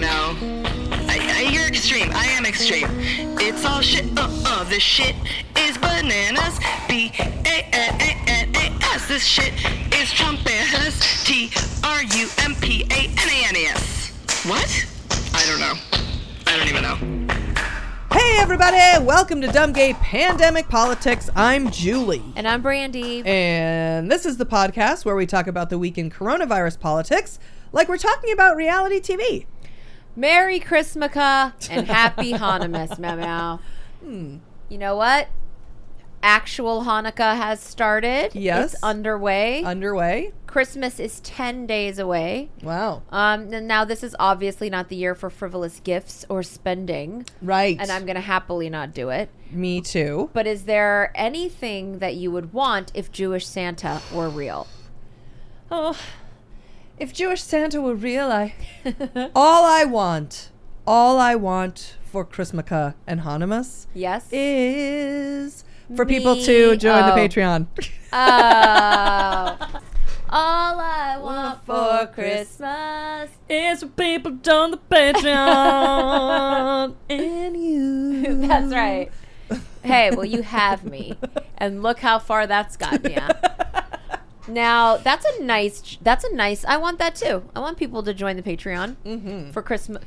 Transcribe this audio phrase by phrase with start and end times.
[0.00, 0.62] Don't know.
[1.08, 2.10] I, I, you're extreme.
[2.12, 2.88] I am extreme.
[3.40, 4.04] It's all shit.
[4.18, 4.64] Uh uh.
[4.64, 5.14] This shit
[5.56, 6.58] is bananas.
[6.88, 9.08] B A N A N A S.
[9.08, 9.54] This shit
[9.94, 11.24] is Trumpanas.
[11.24, 11.50] T
[11.82, 14.12] R U M P A N A N E S.
[14.46, 14.86] What?
[15.32, 15.74] I don't know.
[16.46, 17.34] I don't even know.
[18.12, 21.30] Hey everybody, welcome to Dumb Gay Pandemic Politics.
[21.34, 22.22] I'm Julie.
[22.34, 23.22] And I'm Brandy.
[23.24, 27.38] And this is the podcast where we talk about the week in coronavirus politics
[27.72, 29.46] like we're talking about reality TV.
[30.16, 33.60] Merry Christmaka and Happy Hanukkah, Meow.
[34.02, 34.38] Hmm.
[34.70, 35.28] You know what?
[36.22, 38.34] Actual Hanukkah has started.
[38.34, 38.72] Yes.
[38.72, 39.62] It's underway.
[39.62, 40.32] Underway.
[40.46, 42.48] Christmas is 10 days away.
[42.62, 43.02] Wow.
[43.10, 47.26] Um, and now, this is obviously not the year for frivolous gifts or spending.
[47.42, 47.76] Right.
[47.78, 49.28] And I'm going to happily not do it.
[49.50, 50.30] Me too.
[50.32, 54.66] But is there anything that you would want if Jewish Santa were real?
[55.70, 55.96] Oh,
[56.98, 58.54] if Jewish Santa were real, I.
[59.34, 60.50] all I want,
[60.86, 64.28] all I want for Christmaka and Hanukkah Yes?
[64.32, 67.16] is for people to join the oh.
[67.16, 67.66] Patreon.
[68.12, 69.80] Oh.
[70.28, 73.30] All I want for Christmas.
[73.48, 75.36] is for people to join the Patreon
[77.08, 78.46] and you.
[78.46, 79.12] That's right.
[79.84, 81.16] Hey, well, you have me.
[81.56, 83.65] And look how far that's gotten got me.
[84.48, 87.42] Now, that's a nice, that's a nice, I want that too.
[87.54, 89.50] I want people to join the Patreon Mm-hmm.
[89.50, 90.04] for Christmas.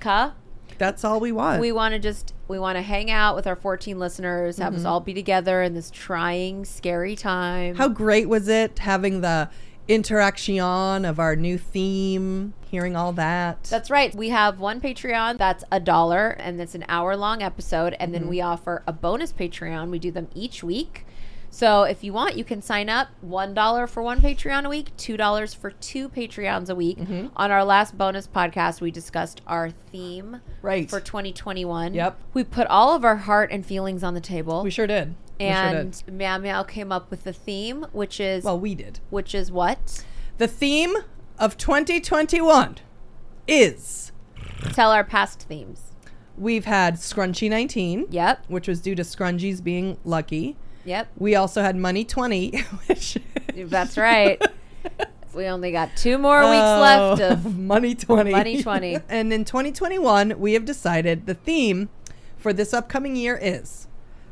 [0.78, 1.60] That's all we want.
[1.60, 4.86] We want to just, we want to hang out with our 14 listeners, have us
[4.86, 7.76] all be together in this trying, scary time.
[7.76, 9.50] How great was it having the
[9.90, 13.64] interaction of our new theme, hearing all that?
[13.66, 14.16] That's right.
[14.16, 17.96] We have one Patreon that's a dollar and it's an hour long episode.
[18.00, 19.90] And then we offer a bonus Patreon.
[19.90, 21.06] We do them each week.
[21.52, 25.56] So if you want, you can sign up $1 for one Patreon a week, $2
[25.56, 27.00] for two Patreons a week.
[27.00, 27.28] Mm-hmm.
[27.36, 30.90] On our last bonus podcast, we discussed our theme Right.
[30.90, 31.96] for 2021.
[31.96, 32.20] Yep.
[32.34, 34.62] We put all of our heart and feelings on the table.
[34.64, 35.16] we sure did.
[35.40, 36.14] Sure and did.
[36.14, 39.00] Meow Meow came up with the theme, which is Well, we did.
[39.10, 40.06] which is what?
[40.38, 40.96] The theme
[41.40, 42.76] of 2021
[43.48, 44.12] is
[44.74, 45.94] Tell our past themes.
[46.38, 48.46] we've had Scrunchy 19, Yep.
[48.50, 50.56] which was due to scrunchies being lucky.
[50.90, 51.12] Yep.
[51.18, 52.58] We also had Money 20,
[52.88, 53.16] which
[53.56, 54.42] That's right.
[55.36, 58.32] we only got two more weeks Oh, left of Money 20.
[58.32, 58.98] Money 20.
[59.10, 61.90] and in 2021, we have decided the theme
[62.38, 63.88] for this upcoming year is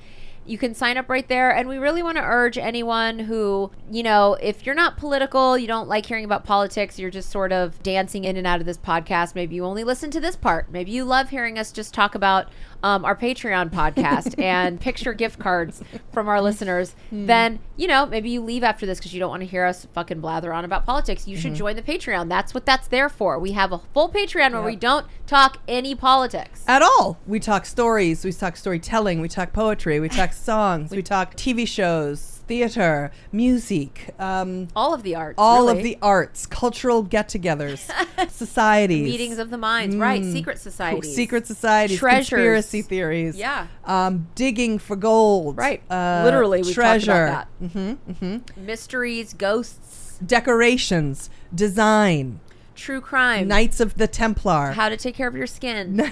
[0.50, 1.56] You can sign up right there.
[1.56, 5.68] And we really want to urge anyone who, you know, if you're not political, you
[5.68, 8.78] don't like hearing about politics, you're just sort of dancing in and out of this
[8.78, 9.36] podcast.
[9.36, 10.72] Maybe you only listen to this part.
[10.72, 12.48] Maybe you love hearing us just talk about
[12.84, 15.82] um, our Patreon podcast and picture gift cards
[16.12, 16.96] from our listeners.
[17.12, 19.88] Then, you know, maybe you leave after this because you don't want to hear us
[19.94, 21.28] fucking blather on about politics.
[21.28, 22.30] You should join the Patreon.
[22.30, 23.40] That's what that's there for.
[23.40, 26.64] We have a full Patreon where we don't talk any politics.
[26.68, 27.20] At all.
[27.28, 31.68] We talk stories, we talk storytelling, we talk poetry, we talk songs, we talk TV
[31.68, 35.36] shows, theater, music, um, All of the arts.
[35.38, 37.90] all of the arts, cultural get-togethers,
[38.30, 40.24] societies, meetings of the minds, right?
[40.26, 42.28] Secret societies, secret societies, Treasures.
[42.30, 43.36] conspiracy theories.
[43.38, 43.68] Yeah.
[43.86, 45.56] Um, digging for gold.
[45.58, 45.82] Right.
[45.92, 47.12] Uh, Literally, we treasure.
[47.28, 47.48] that.
[47.64, 52.40] Mm-hmm, mysteries, ghosts, Decorations, design,
[52.76, 56.12] true crime, Knights of the Templar, how to take care of your skin.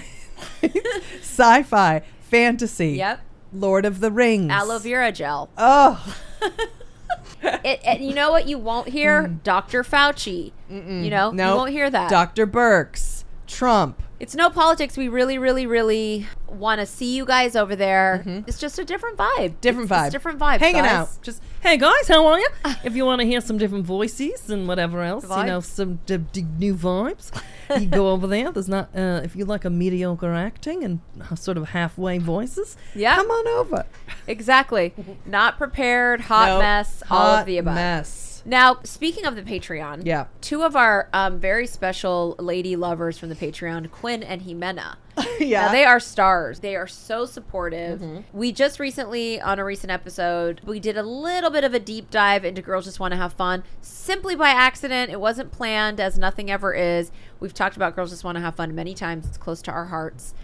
[1.20, 2.92] sci-fi, fantasy.
[2.92, 3.20] yep.
[3.52, 4.50] Lord of the Rings.
[4.52, 5.48] Aloe vera gel.
[5.56, 6.14] Oh,
[7.42, 9.28] it, it- you know what you won't hear?
[9.28, 9.82] Dr.
[9.82, 10.52] Fauci.
[10.70, 11.34] You know, Mm.
[11.34, 11.50] no.
[11.52, 12.10] you won't hear that.
[12.10, 12.46] Dr.
[12.46, 14.02] Birx, Trump.
[14.20, 14.96] It's no politics.
[14.96, 18.24] We really, really, really want to see you guys over there.
[18.48, 19.28] It's just a different vibe.
[19.38, 19.60] Mm-hmm.
[19.60, 20.06] Different It's- vibe.
[20.06, 20.58] It's different vibe.
[20.58, 20.90] Hanging guys.
[20.92, 21.22] out.
[21.22, 22.48] Just Hey guys, how are you?
[22.84, 26.18] if you want to hear some different voices and whatever else, you know, some d-
[26.18, 27.32] d- new vibes,
[27.80, 28.52] you go over there.
[28.52, 31.00] There's not, uh, if you like a mediocre acting and
[31.36, 33.16] sort of halfway voices, Yeah.
[33.16, 33.86] come on over.
[34.28, 34.94] Exactly.
[35.26, 36.60] Not prepared, hot Nope.
[36.60, 37.74] mess, all of the above.
[37.74, 38.27] mess.
[38.48, 40.24] Now, speaking of the Patreon, Yeah.
[40.40, 44.96] two of our um, very special lady lovers from the Patreon, Quinn and Jimena.
[45.38, 45.66] Yeah.
[45.66, 46.60] Now, they are stars.
[46.60, 48.00] They are so supportive.
[48.00, 48.36] Mm-hmm.
[48.36, 52.10] We just recently, on a recent episode, we did a little bit of a deep
[52.10, 55.12] dive into Girls Just Want to Have Fun simply by accident.
[55.12, 57.12] It wasn't planned, as nothing ever is.
[57.38, 59.26] We've talked about Girls Just Want to Have Fun many times.
[59.26, 60.34] It's close to our hearts.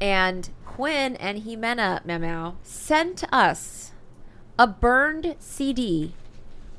[0.00, 3.92] And Quinn and Jimena Mamau sent us
[4.58, 6.14] a burned CD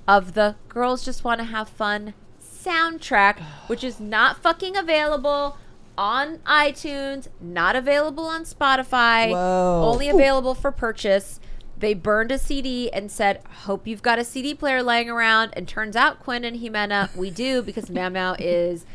[0.08, 5.58] of the Girls Just Want to Have Fun soundtrack, which is not fucking available
[5.98, 9.84] on iTunes, not available on Spotify, Whoa.
[9.86, 11.40] only available for purchase.
[11.78, 15.68] They burned a CD and said, "Hope you've got a CD player laying around." And
[15.68, 18.86] turns out, Quinn and Jimena, we do because Mamau is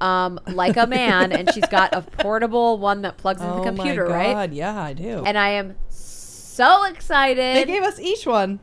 [0.00, 3.64] um like a man, and she's got a portable one that plugs into oh the
[3.64, 4.52] computer, my right?
[4.52, 5.22] Yeah, I do.
[5.24, 7.56] And I am so excited.
[7.56, 8.60] they gave us each one.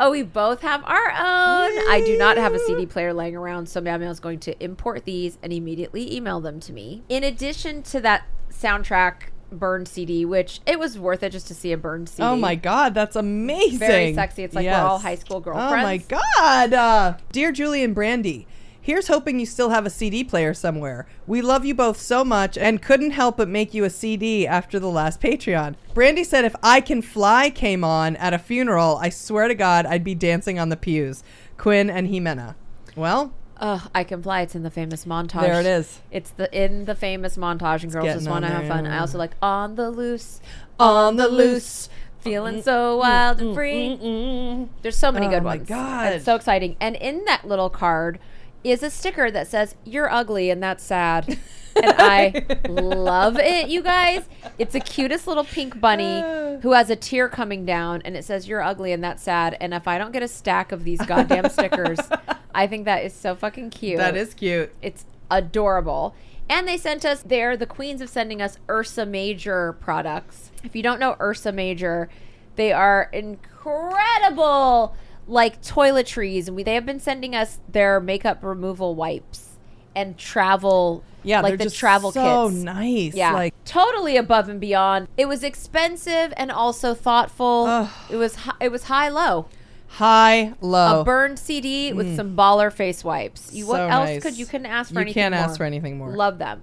[0.00, 1.70] Oh, we both have our own.
[1.90, 5.04] I do not have a CD player laying around, so Mamma is going to import
[5.04, 7.02] these and immediately email them to me.
[7.10, 11.72] In addition to that soundtrack burned CD, which it was worth it just to see
[11.72, 12.22] a burned CD.
[12.22, 13.78] Oh my God, that's amazing.
[13.78, 14.44] Very sexy.
[14.44, 15.72] It's like we're all high school girlfriends.
[15.72, 15.96] Oh my.
[15.98, 16.72] God.
[16.72, 18.46] Uh, dear Julie and Brandy,
[18.80, 21.06] here's hoping you still have a CD player somewhere.
[21.26, 24.78] We love you both so much and couldn't help but make you a CD after
[24.78, 25.74] the last Patreon.
[25.94, 29.86] Brandy said if I Can Fly came on at a funeral, I swear to God,
[29.86, 31.22] I'd be dancing on the pews.
[31.58, 32.54] Quinn and Jimena.
[32.96, 34.40] Well, I can fly.
[34.40, 35.42] It's in the famous montage.
[35.42, 36.00] there it is.
[36.10, 38.86] It's the in the famous montage, and girls just want to have fun.
[38.86, 38.96] yeah.
[38.96, 40.40] I also like on the loose,
[40.78, 41.90] On the loose.
[42.20, 44.68] feeling mm, so mm, wild and mm, free.
[44.80, 45.68] There's so many Oh good my ones.
[45.68, 46.12] God.
[46.14, 46.76] It's so exciting.
[46.80, 48.18] And in that little card
[48.62, 51.38] is a sticker that says, You're ugly and that's sad.
[51.76, 54.28] and I love it, you guys.
[54.58, 56.20] It's the cutest little pink bunny
[56.62, 59.56] who has a tear coming down and it says, You're ugly and that's sad.
[59.60, 61.98] And if I don't get a stack of these goddamn stickers,
[62.54, 63.98] I think that is so fucking cute.
[63.98, 64.72] That is cute.
[64.82, 66.14] It's adorable.
[66.48, 70.50] And they sent us, they're the queens of sending us Ursa Major products.
[70.64, 72.08] If you don't know Ursa Major,
[72.56, 76.46] they are incredible, like toiletries.
[76.46, 79.58] And we, they have been sending us their makeup removal wipes
[79.94, 82.62] and travel, Yeah, like the travel so kits.
[82.62, 83.14] nice.
[83.14, 85.08] Yeah, Like totally above and beyond.
[85.16, 87.66] It was expensive and also thoughtful.
[87.66, 87.90] Ugh.
[88.10, 89.46] It was hi- it was high low.
[89.94, 91.00] high, low.
[91.00, 93.52] A burned CD with some baller face wipes.
[93.52, 93.90] You what Mm.
[93.90, 94.22] Else nice.
[94.22, 95.42] could you couldn't ask for You anything can't more.
[95.44, 96.10] ask for anything more.
[96.10, 96.62] Love them.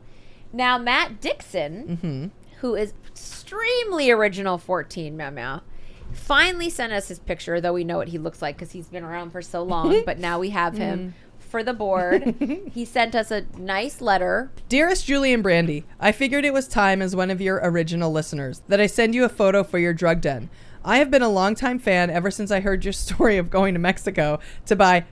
[0.53, 2.27] Now Matt Dixon, Mm-hmm.
[2.61, 5.61] who is extremely original 14 meow meow,
[6.13, 7.59] finally sent us his picture.
[7.61, 10.19] Though we know what he looks like because he's been around for so long, but
[10.19, 10.77] now we have Mm.
[10.77, 12.35] him for the board.
[12.73, 14.51] he sent us a nice letter.
[14.67, 18.61] Dearest Julie and Brandy, I figured it was time as one of your original listeners
[18.67, 20.49] that I send you a photo for your drug den.
[20.83, 23.79] I have been a longtime fan ever since I heard your story of going to
[23.79, 25.05] Mexico to buy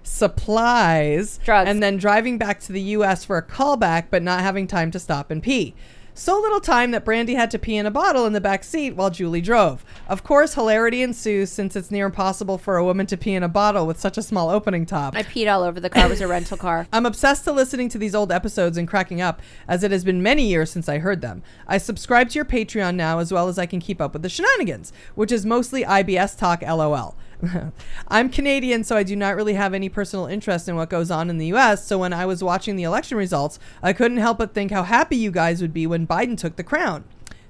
[0.49, 1.69] supplies Drugs.
[1.69, 4.99] and then driving back to the US for a callback but not having time to
[4.99, 5.73] stop and pee.
[6.17, 8.95] So little time that Brandy had to pee in a bottle in the back seat
[8.95, 9.83] while Julie drove.
[10.07, 13.49] Of course, hilarity ensues since it's near impossible for a woman to pee in a
[13.49, 15.13] bottle with such a small opening top.
[15.17, 16.05] I peed all over the car.
[16.05, 16.87] It was a rental car.
[16.93, 20.23] I'm obsessed to listening to these old episodes and cracking up, as it has been
[20.23, 21.43] many years since I heard them.
[21.67, 24.29] I subscribe to your Patreon now as well as I can keep up with the
[24.29, 27.17] shenanigans, which is mostly IBS talk lol.
[28.07, 31.29] I'm Canadian, so I do not really have any personal interest in what goes on
[31.29, 34.53] in the US, so when I was watching the election results, I couldn't help but
[34.53, 37.03] think how happy you guys would be when Biden took the crown.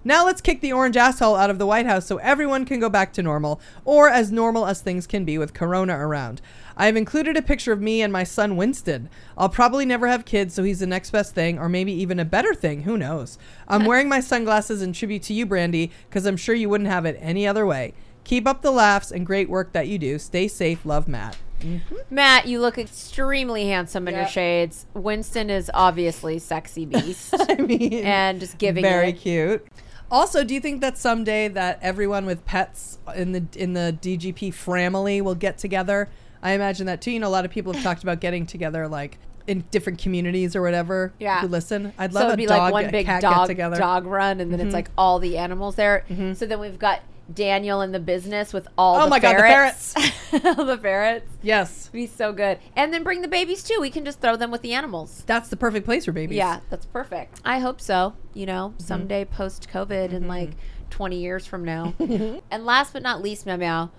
[0.08, 2.90] Now let's kick the orange asshole out of the White House so everyone can go
[2.90, 6.44] back to normal, or as normal as things can be with Corona around.
[6.78, 9.10] I have included a picture of me and my son Winston.
[9.36, 12.26] I'll probably never have kids, so he's the next best thing, or maybe even a
[12.26, 12.84] better thing.
[12.84, 13.40] Who knows?
[13.68, 17.06] I'm wearing my sunglasses in tribute to you, Brandy, because I'm sure you wouldn't have
[17.06, 17.96] it any other way.
[18.26, 20.20] Keep up the laughs and great work that you do.
[20.20, 20.86] Stay safe.
[20.86, 21.38] Love, Matt.
[21.62, 21.96] Mm-hmm.
[22.10, 24.88] Matt, you look extremely handsome in your shades.
[24.94, 29.14] Winston is obviously sexy beast I mean, and just giving very it.
[29.14, 29.66] cute.
[30.12, 34.54] Also, do you think that someday that everyone with pets in the in the DGP
[34.54, 36.10] family will get together?
[36.44, 37.12] I imagine that too.
[37.12, 39.18] You know, a lot of people have talked about getting together, like
[39.48, 41.14] in different communities or whatever.
[41.20, 41.42] Yeah.
[41.42, 41.94] Who listen?
[41.98, 43.78] I'd so love it'd a be dog like one big cat dog get together.
[43.78, 44.76] dog run, and then it's mm-hmm.
[44.76, 46.06] like all the animals there.
[46.10, 46.34] Mm-hmm.
[46.34, 47.02] So then we've got
[47.34, 49.94] Daniel in the business with all Oh the my God, the ferrets.
[50.32, 51.28] the ferrets.
[51.42, 51.88] Yes.
[51.90, 52.60] Be so good.
[52.76, 53.78] And then bring the babies too.
[53.82, 55.24] We can just throw them with the animals.
[55.26, 56.38] That's the perfect place for babies.
[56.38, 57.42] Yeah, that's perfect.
[57.44, 58.14] I hope so.
[58.34, 58.84] You know, Mm-hmm.
[58.84, 60.52] someday post COVID and like
[60.92, 61.94] 20 years from now.
[62.00, 63.90] and last but not least, Meow Meow,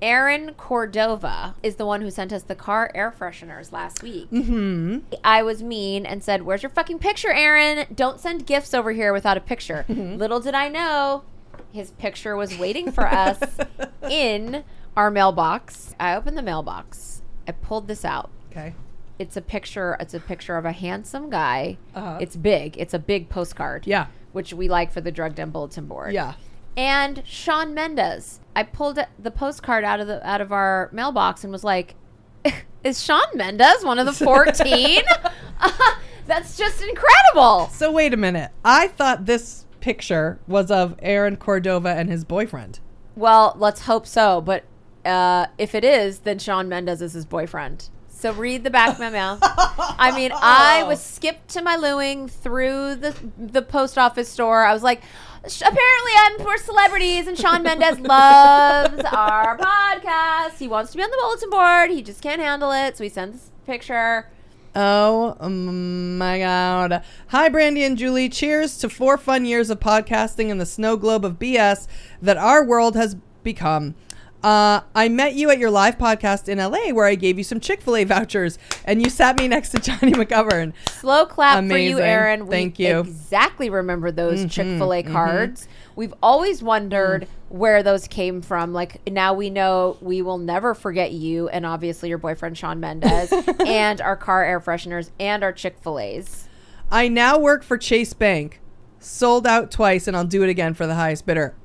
[0.00, 4.28] Aaron Cordova is the one who sent us the car air fresheners last week.
[4.30, 7.86] hmm I was mean and said, Where's your fucking picture, Aaron?
[7.94, 9.84] Don't send gifts over here without a picture.
[9.88, 11.22] Little did I know
[11.72, 13.38] his picture was waiting for us
[14.10, 14.64] in
[14.96, 15.94] our mailbox.
[15.98, 17.22] I opened the mailbox.
[17.48, 18.30] I pulled this out.
[18.50, 18.74] Okay.
[19.18, 19.96] It's a picture.
[20.00, 21.78] It's a picture of a handsome guy.
[21.94, 22.18] Uh-huh.
[22.20, 22.76] It's big.
[22.78, 23.86] It's a big postcard.
[23.86, 24.06] Yeah.
[24.32, 26.12] Which we like for the Drug Den Bulletin Board.
[26.12, 26.34] Yeah.
[26.76, 28.40] And Shawn Mendes.
[28.56, 31.94] I pulled the postcard out of the out of our mailbox and was like,
[32.84, 35.02] "Is Shawn Mendes one of the 14?
[36.26, 38.50] That's just incredible." So wait a minute.
[38.64, 42.80] I thought this picture was of Aaron Cordova and his boyfriend.
[43.14, 44.40] Well, let's hope so.
[44.40, 44.64] But
[45.04, 47.90] uh, if it is, then Shawn Mendes is his boyfriend.
[48.08, 49.38] So read the back memo.
[49.42, 54.64] I mean, I was skipped to my looing through the the post office store.
[54.64, 55.02] I was like,
[55.44, 60.58] apparently, I'm we're celebrities, and Shawn Mendes loves our podcast.
[60.58, 61.90] He wants to be on the bulletin board.
[61.90, 64.28] He just can't handle it, so he sends this picture.
[64.74, 67.04] Oh my god.
[67.28, 68.30] Hi, Brandy and Julie.
[68.30, 71.86] Cheers to four fun years of podcasting in the snow globe of BS
[72.22, 73.94] that our world has become.
[74.42, 77.60] Uh, I met you at your live podcast in LA where I gave you some
[77.60, 80.72] Chick fil A vouchers and you sat me next to Johnny McGovern.
[80.88, 82.00] Slow clap for you, Amazing.
[82.00, 82.46] Aaron.
[82.46, 83.00] Thank we you.
[83.00, 85.12] Exactly remember those mm-hmm, Chick Fil A mm-hmm.
[85.12, 85.68] cards.
[85.94, 87.28] We've always wondered mm.
[87.52, 88.72] Where those came from.
[88.72, 93.30] Like now we know we will never forget you and obviously your boyfriend Shawn Mendes
[93.66, 96.48] and our car air fresheners and our Chick Fil A's.
[96.90, 98.60] I now work for Chase Bank.
[99.00, 101.56] Sold out twice, and I'll do it again for the highest bidder.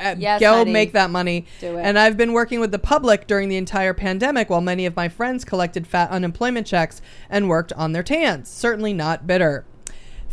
[0.00, 0.72] Uh, Yes, Go honey.
[0.72, 1.44] make that money.
[1.60, 1.82] Do it.
[1.82, 5.08] And I've been working with the public during the entire pandemic while many of my
[5.10, 8.48] friends collected fat unemployment checks and worked on their tans.
[8.48, 9.66] Certainly not bitter.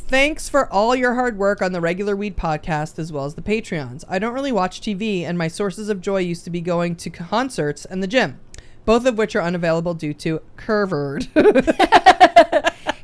[0.07, 3.41] Thanks for all your hard work on the regular Weed podcast as well as the
[3.41, 4.03] Patreons.
[4.07, 7.10] I don't really watch TV, and my sources of joy used to be going to
[7.10, 8.39] concerts and the gym,
[8.86, 11.33] both of which are unavailable due to curved.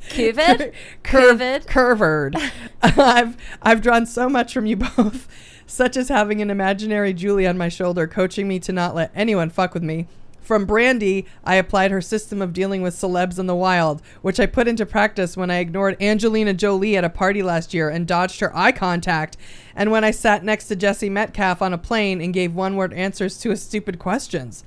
[0.09, 0.73] COVID?
[1.03, 1.67] Curve, COVID?
[1.67, 2.35] curved.
[2.83, 5.27] I've I've drawn so much from you both,
[5.65, 9.49] such as having an imaginary Julie on my shoulder, coaching me to not let anyone
[9.49, 10.07] fuck with me.
[10.49, 14.47] From Brandy, I applied her system of dealing with celebs in the wild, which I
[14.47, 18.39] put into practice when I ignored Angelina Jolie at a party last year and dodged
[18.39, 19.37] her eye contact,
[19.75, 22.93] and when I sat next to Jesse Metcalfe on a plane and gave one word
[22.93, 24.63] answers to his stupid questions.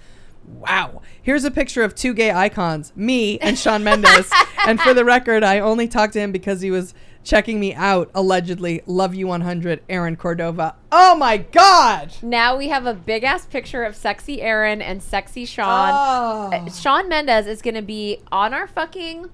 [0.46, 1.02] Wow.
[1.20, 4.30] Here's a picture of two gay icons, me and Shawn Mendes.
[4.68, 6.94] and for the record, I only talked to him because he was
[7.24, 8.82] checking me out, allegedly.
[8.86, 10.74] Love you 100, Aaron Cordova.
[10.90, 12.12] Oh my God.
[12.22, 15.90] Now we have a big ass picture of sexy Aaron and sexy Sean.
[15.92, 16.56] Oh.
[16.56, 19.30] Uh, Shawn Mendes is going to be on our fucking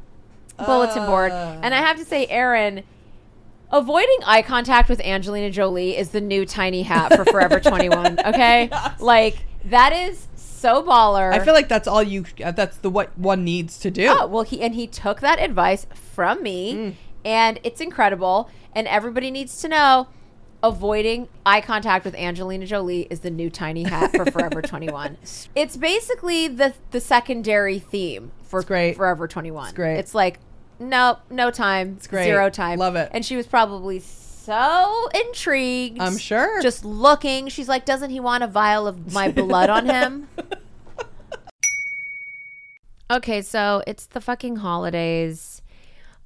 [0.58, 1.32] bulletin board.
[1.32, 1.60] Uh.
[1.62, 2.82] And I have to say, Aaron,
[3.72, 8.18] avoiding eye contact with Angelina Jolie is the new tiny hat for Forever 21.
[8.26, 8.70] Okay?
[8.98, 11.32] Like, that is so baller.
[11.32, 14.06] I feel like that's all you, uh, that's the what one needs to do.
[14.08, 16.94] Oh, well, he and he took that advice from me, Mm.
[17.28, 18.48] And it's incredible.
[18.74, 20.08] And everybody needs to know
[20.62, 25.18] avoiding eye contact with Angelina Jolie is the new tiny hat for Forever 21.
[25.54, 28.96] It's basically the the secondary theme for great.
[28.96, 29.68] Forever 21.
[29.68, 29.98] It's great.
[29.98, 30.38] It's like
[30.80, 31.94] no, no time.
[31.98, 32.24] It's great.
[32.24, 32.78] Zero time.
[32.78, 33.10] Love it.
[33.12, 36.00] And she was probably so intrigued.
[36.00, 36.62] I'm sure.
[36.62, 37.48] Just looking.
[37.48, 40.28] She's like, doesn't he want a vial of my blood on him?
[43.10, 45.57] Okay, so it's the fucking holidays.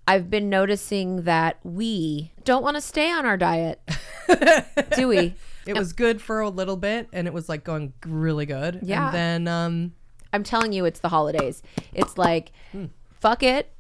[0.07, 3.81] I've been noticing that we don't want to stay on our diet.
[4.97, 5.35] Do we?
[5.67, 8.81] It was good for a little bit and it was like going really good.
[8.83, 9.07] Yeah.
[9.07, 9.93] And then, um,
[10.33, 11.63] I'm telling you, it's the holidays.
[11.93, 12.87] It's like, Hmm.
[13.21, 13.73] fuck it.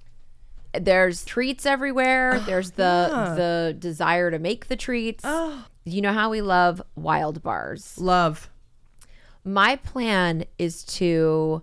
[0.79, 2.39] There's treats everywhere.
[2.41, 3.35] There's the yeah.
[3.35, 5.23] the desire to make the treats.
[5.27, 7.99] oh, You know how we love wild bars.
[7.99, 8.49] love.
[9.45, 11.63] My plan is to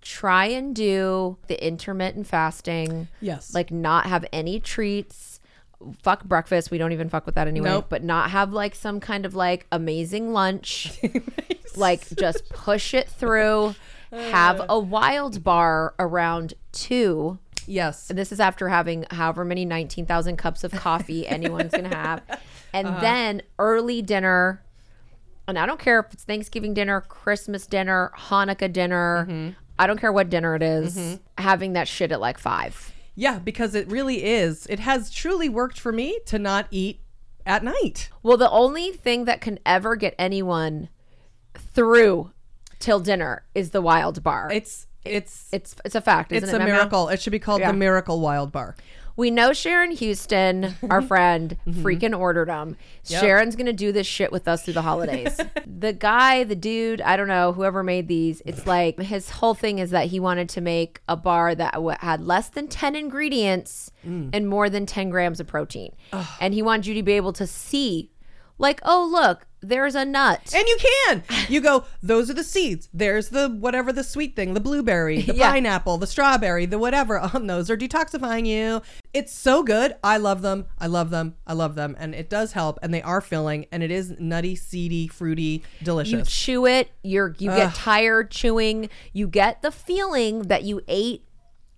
[0.00, 3.08] try and do the intermittent fasting.
[3.20, 3.54] Yes.
[3.54, 5.40] like not have any treats
[6.02, 7.86] fuck breakfast we don't even fuck with that anyway Nope.
[7.88, 10.98] but not have like some kind of like amazing lunch
[11.76, 13.74] like just push it through
[14.12, 14.66] have uh.
[14.68, 18.10] a wild bar around two yes.
[18.10, 22.22] and this is after having however many 19,000 cups of coffee anyone's gonna have
[22.74, 23.00] and uh-huh.
[23.00, 24.62] then early dinner
[25.48, 29.26] and I don't care if it's Thanksgiving dinner, Christmas dinner, Hanukkah dinner.
[29.28, 29.50] Mm-hmm.
[29.80, 31.14] I don't care what dinner it is, mm-hmm.
[31.42, 32.92] Having that shit at like five.
[33.14, 34.66] Yeah, because it really is.
[34.66, 37.00] It has truly worked for me to not eat
[37.46, 38.10] at night.
[38.22, 40.90] Well, the only thing that can ever get anyone
[41.54, 42.30] through
[42.78, 44.50] till dinner is the wild bar.
[44.52, 46.30] It's it's it's it's a fact.
[46.30, 47.08] Isn't it's it, a miracle.
[47.08, 47.72] It should be called Yeah.
[47.72, 48.76] the Miracle Wild Bar.
[49.16, 51.84] We know Sharon Houston, our friend, Mm-hmm.
[51.86, 52.76] freaking ordered them.
[53.04, 55.38] Sharon's gonna do this shit with us through the holidays.
[55.66, 59.78] the guy, the dude, I don't know, whoever made these, it's like his whole thing
[59.78, 63.90] is that he wanted to make a bar that w- had less than ten ingredients
[64.06, 64.30] Mm.
[64.32, 65.94] and more than ten grams of protein,
[66.40, 68.10] and he wanted you to be able to see,
[68.58, 70.52] like, oh look, there's a nut.
[70.54, 71.22] And you can.
[71.48, 72.88] You go, those are the seeds.
[72.94, 75.50] There's the whatever the sweet thing, the blueberry, the Yeah.
[75.52, 77.18] pineapple, the strawberry, the whatever.
[77.34, 78.82] Um, those are detoxifying you.
[79.14, 79.94] It's so good.
[80.02, 80.66] I love them.
[80.78, 81.34] I love them.
[81.46, 81.96] I love them.
[81.98, 82.78] And it does help.
[82.82, 83.66] And they are filling.
[83.70, 86.12] And it is nutty, seedy, fruity, delicious.
[86.12, 91.24] you chew it you're you get tired chewing you get the feeling that you ate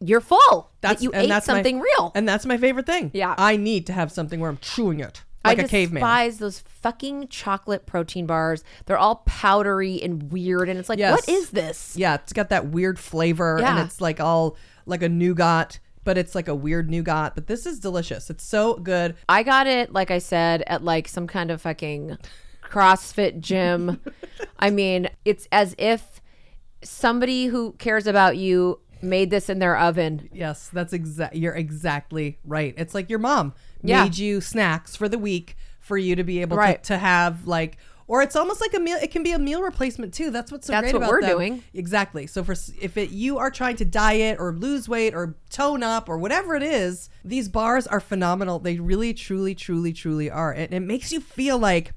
[0.01, 3.11] you're full that you and ate my- something real And that's my favorite thing.
[3.15, 3.35] Yeah.
[3.39, 6.01] I need to have something where I'm chewing it like I a caveman.
[6.01, 8.63] despise those fucking chocolate protein bars.
[8.87, 11.13] They're all powdery and weird, and it's like, Yes.
[11.21, 11.95] what is this?
[11.97, 13.85] Yeah, it's got that weird flavor and Yeah.
[13.85, 14.57] it's like all
[14.87, 17.35] like a nougat, but it's like a weird nougat.
[17.35, 18.31] But this is delicious.
[18.31, 19.15] It's so good.
[19.29, 22.19] I got it, like I said, at like some kind of fucking
[22.65, 24.01] CrossFit gym.
[24.59, 26.21] I mean, it's as if
[26.83, 30.29] somebody who cares about you made this in their oven.
[30.33, 31.35] Yes, that's exact.
[31.35, 32.75] You're exactly right.
[32.77, 33.53] It's like your mom
[33.83, 34.05] Yeah.
[34.05, 36.83] made you snacks for the week for you to be able Right.
[36.85, 37.77] to, to have like,
[38.09, 38.99] or it's almost like a meal.
[39.01, 40.31] It can be a meal replacement too.
[40.31, 41.31] That's what's so That's great what about we're them.
[41.31, 41.63] doing.
[41.73, 42.27] Exactly.
[42.27, 46.09] So for if it you are trying to diet or lose weight or tone up
[46.09, 48.59] or whatever it is, these bars are phenomenal.
[48.59, 51.93] They really, truly, truly, truly are, and it makes you feel like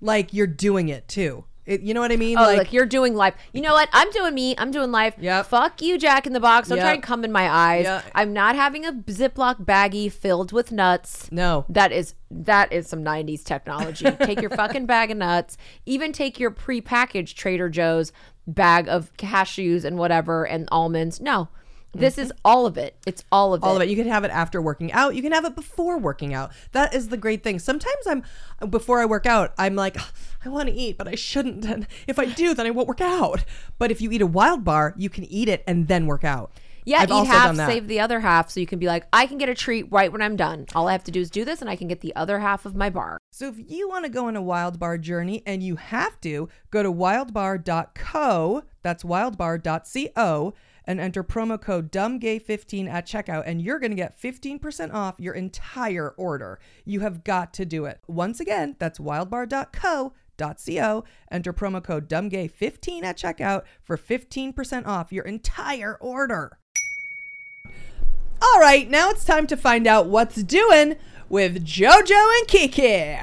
[0.00, 1.44] like you're doing it too.
[1.66, 2.38] It, you know what I mean?
[2.38, 3.34] Oh, like, you're doing life.
[3.52, 3.88] You know what?
[3.92, 4.54] I'm doing me.
[4.56, 5.14] I'm doing life.
[5.18, 5.42] Yeah.
[5.42, 6.68] Fuck you, Jack in the Box.
[6.68, 6.94] Don't try Yep.
[6.94, 7.84] and come in my eyes.
[7.84, 8.02] Yeah.
[8.14, 11.30] I'm not having a Ziploc baggie filled with nuts.
[11.32, 11.64] No.
[11.68, 14.04] That is that is some 90s technology.
[14.22, 15.56] take your fucking bag of nuts.
[15.84, 18.12] Even take your prepackaged Trader Joe's
[18.46, 21.20] bag of cashews and whatever and almonds.
[21.20, 21.48] No.
[22.00, 22.96] This is all of it.
[23.06, 23.76] It's all of all it.
[23.76, 23.88] of it.
[23.88, 25.14] You can have it after working out.
[25.14, 26.52] You can have it before working out.
[26.72, 27.58] That is the great thing.
[27.58, 28.22] Sometimes I'm
[28.68, 29.96] before I work out, I'm like,
[30.44, 31.66] I want to eat, but I shouldn't.
[31.76, 33.44] And if I do, then I won't work out.
[33.78, 36.52] But if you eat a wild bar, you can eat it and then work out.
[36.86, 37.68] Yeah, I've eat also half, done that.
[37.68, 40.10] save the other half, so you can be like, I can get a treat right
[40.10, 40.66] when I'm done.
[40.72, 42.64] All I have to do is do this, and I can get the other half
[42.64, 43.18] of my bar.
[43.32, 46.48] So if you want to go on a wild bar journey and you have to,
[46.70, 50.54] go to wildbar.co, that's wildbar.co,
[50.86, 55.34] and enter promo code dumbgay15 at checkout, and you're going to get 15% off your
[55.34, 56.58] entire order.
[56.84, 58.00] You have got to do it.
[58.06, 60.12] Once again, that's wildbar.co.
[60.38, 66.58] .co, enter promo code dumbgay15 at checkout for 15% off your entire order.
[68.42, 70.96] All right, now it's time to find out what's doing
[71.28, 73.18] with JoJo and Kiki.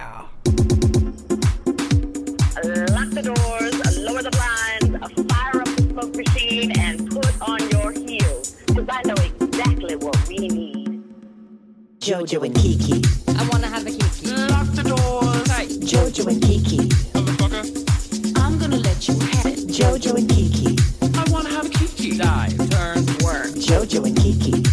[2.63, 4.88] Lock the doors, lower the blinds,
[5.32, 7.12] fire up the smoke machine, and
[7.43, 8.56] on your heels.
[8.67, 11.03] Because I know exactly what we need.
[11.99, 13.01] Jojo and Kiki.
[13.38, 14.27] I want to have a kiki.
[14.51, 15.47] Lock the doors.
[15.84, 16.77] Jojo and Kiki.
[17.13, 18.39] Motherfucker.
[18.39, 19.60] I'm gonna let you have it.
[19.67, 20.77] Jojo and Kiki.
[21.01, 22.17] I want to have a kiki.
[22.17, 23.47] Dive, turn, work.
[23.56, 24.63] Jojo and Kiki.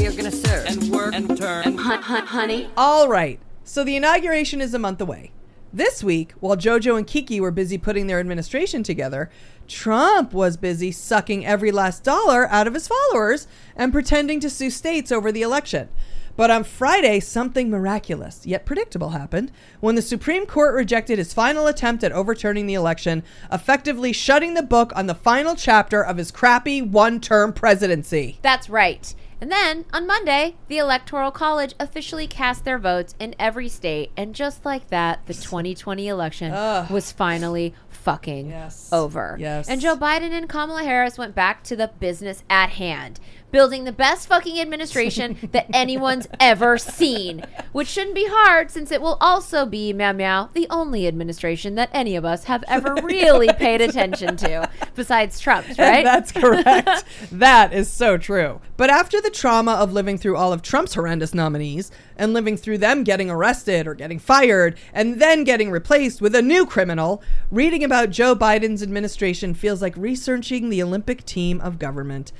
[0.00, 0.66] We are gonna serve.
[0.66, 1.64] And work and turn.
[1.64, 5.32] And hunt, hun- honey, All right, so the inauguration is a month away.
[5.72, 9.28] This week, while JoJo and Kiki were busy putting their administration together,
[9.68, 14.70] Trump was busy sucking every last dollar out of his followers and pretending to sue
[14.70, 15.88] states over the election.
[16.36, 19.50] But on Friday, something miraculous yet predictable happened
[19.80, 24.62] when the Supreme Court rejected his final attempt at overturning the election, effectively shutting the
[24.62, 28.38] book on the final chapter of his crappy one term presidency.
[28.42, 29.14] That's right.
[29.40, 34.34] And then on Monday, the Electoral College officially cast their votes in every state, and
[34.34, 36.52] just like that, the 2020 election
[36.90, 37.74] was finally
[38.06, 38.88] fucking Yes.
[38.92, 39.36] over.
[39.38, 39.68] Yes.
[39.68, 43.18] And Joe Biden and Kamala Harris went back to the business at hand,
[43.50, 49.00] building the best fucking administration that anyone's ever seen, which shouldn't be hard since it
[49.00, 53.48] will also be meow meow the only administration that any of us have ever really
[53.54, 56.04] paid attention to, besides Trump's, right?
[56.04, 57.04] That's correct.
[57.32, 58.60] that is so true.
[58.76, 62.78] But after the trauma of living through all of Trump's horrendous nominees and living through
[62.78, 67.82] them getting arrested or getting fired and then getting replaced with a new criminal, reading
[67.84, 72.32] about Joe Biden's administration feels like researching the Olympic team of government.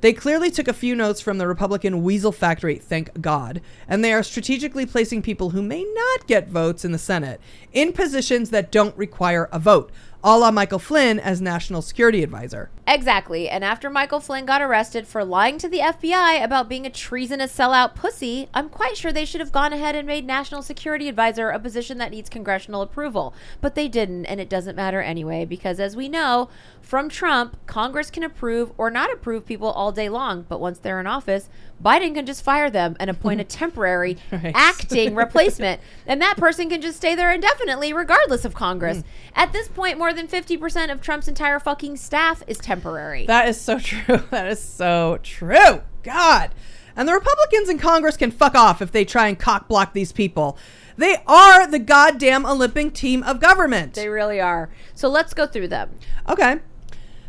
[0.00, 4.14] They clearly took a few notes from the Republican Weasel Factory, thank God, and they
[4.14, 7.40] are strategically placing people who may not get votes in the Senate
[7.72, 9.90] in positions that don't require a vote.
[10.22, 12.68] A la Michael Flynn as National Security Advisor.
[12.86, 13.48] Exactly.
[13.48, 17.56] And after Michael Flynn got arrested for lying to the FBI about being a treasonous
[17.56, 21.48] sellout pussy, I'm quite sure they should have gone ahead and made National Security Advisor
[21.48, 23.32] a position that needs congressional approval.
[23.62, 26.50] But they didn't, and it doesn't matter anyway, because as we know
[26.82, 30.44] from Trump, Congress can approve or not approve people all day long.
[30.48, 31.48] But once they're in office,
[31.82, 34.52] Biden can just fire them and appoint a temporary Right.
[34.54, 35.80] acting replacement.
[36.06, 38.98] And that person can just stay there indefinitely, regardless of Congress.
[38.98, 39.04] Mm.
[39.36, 43.26] At this point, more than 50% of Trump's entire fucking staff is temporary.
[43.26, 44.18] That is so true.
[44.30, 45.82] That is so true.
[46.02, 46.50] God.
[46.96, 50.10] And the Republicans in Congress can fuck off if they try and cock block these
[50.10, 50.58] people.
[50.96, 53.94] They are the goddamn Olympic team of government.
[53.94, 54.68] They really are.
[54.94, 55.90] So let's go through them.
[56.28, 56.58] Okay.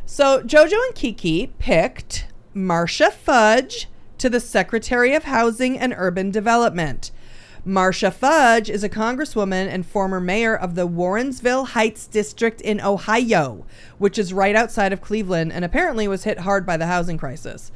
[0.05, 3.87] So Jojo and Kiki picked Marcia Fudge
[4.21, 7.09] to the Secretary of Housing and Urban Development.
[7.65, 13.65] Marcia Fudge is a congresswoman and former mayor of the Warrensville Heights district in Ohio,
[13.97, 17.71] which is right outside of Cleveland and apparently was hit hard by the housing crisis.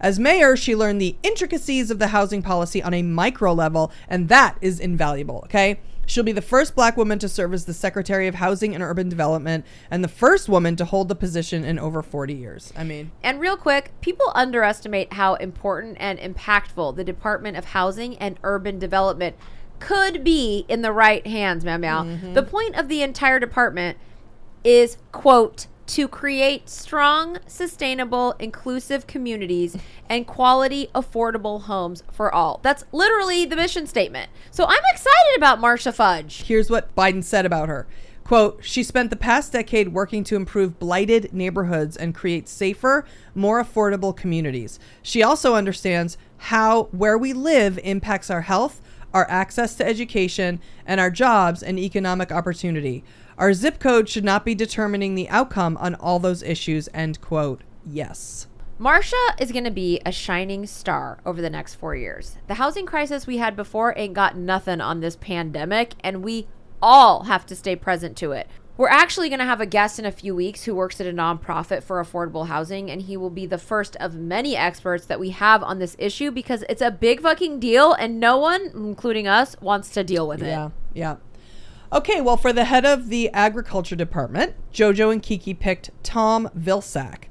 [0.00, 4.30] As mayor, she learned the intricacies of the housing policy on a micro level, and
[4.30, 5.80] that is invaluable, okay?
[6.10, 9.08] She'll be the first black woman to serve as the Secretary of Housing and Urban
[9.08, 12.72] Development and the first woman to hold the position in over 40 years.
[12.76, 18.18] I mean, And real quick, people underestimate how important and impactful the Department of Housing
[18.18, 19.36] and Urban Development
[19.78, 22.02] could be in the right hands, Meow Meow.
[22.02, 22.34] Mm-hmm.
[22.34, 23.96] The point of the entire department
[24.64, 29.76] is, quote, to create strong, sustainable, inclusive communities
[30.08, 32.60] and quality, affordable homes for all.
[32.62, 34.30] That's literally the mission statement.
[34.52, 36.42] So I'm excited about Marcia Fudge.
[36.42, 37.88] here's what Biden said about her.
[38.22, 43.60] Quote, she spent the past decade working to improve blighted neighborhoods and create safer, more
[43.60, 44.78] affordable communities.
[45.02, 48.80] She also understands how where we live impacts our health,
[49.12, 53.02] our access to education, and our jobs and economic opportunity.
[53.40, 57.62] Our zip code should not be determining the outcome on all those issues, end quote.
[57.86, 58.48] Yes.
[58.78, 62.36] Marcia is going to be a shining star over the next four years.
[62.48, 66.48] The housing crisis we had before ain't got nothing on this pandemic, and we
[66.82, 68.46] all have to stay present to it.
[68.76, 71.12] We're actually going to have a guest in a few weeks who works at a
[71.12, 75.30] nonprofit for affordable housing, and he will be the first of many experts that we
[75.30, 79.56] have on this issue because it's a big fucking deal, and no one, including us,
[79.62, 80.48] wants to deal with it.
[80.48, 81.16] Yeah, yeah.
[81.92, 87.24] Okay, well, for the head of the agriculture department, Jojo and Kiki picked Tom Vilsack.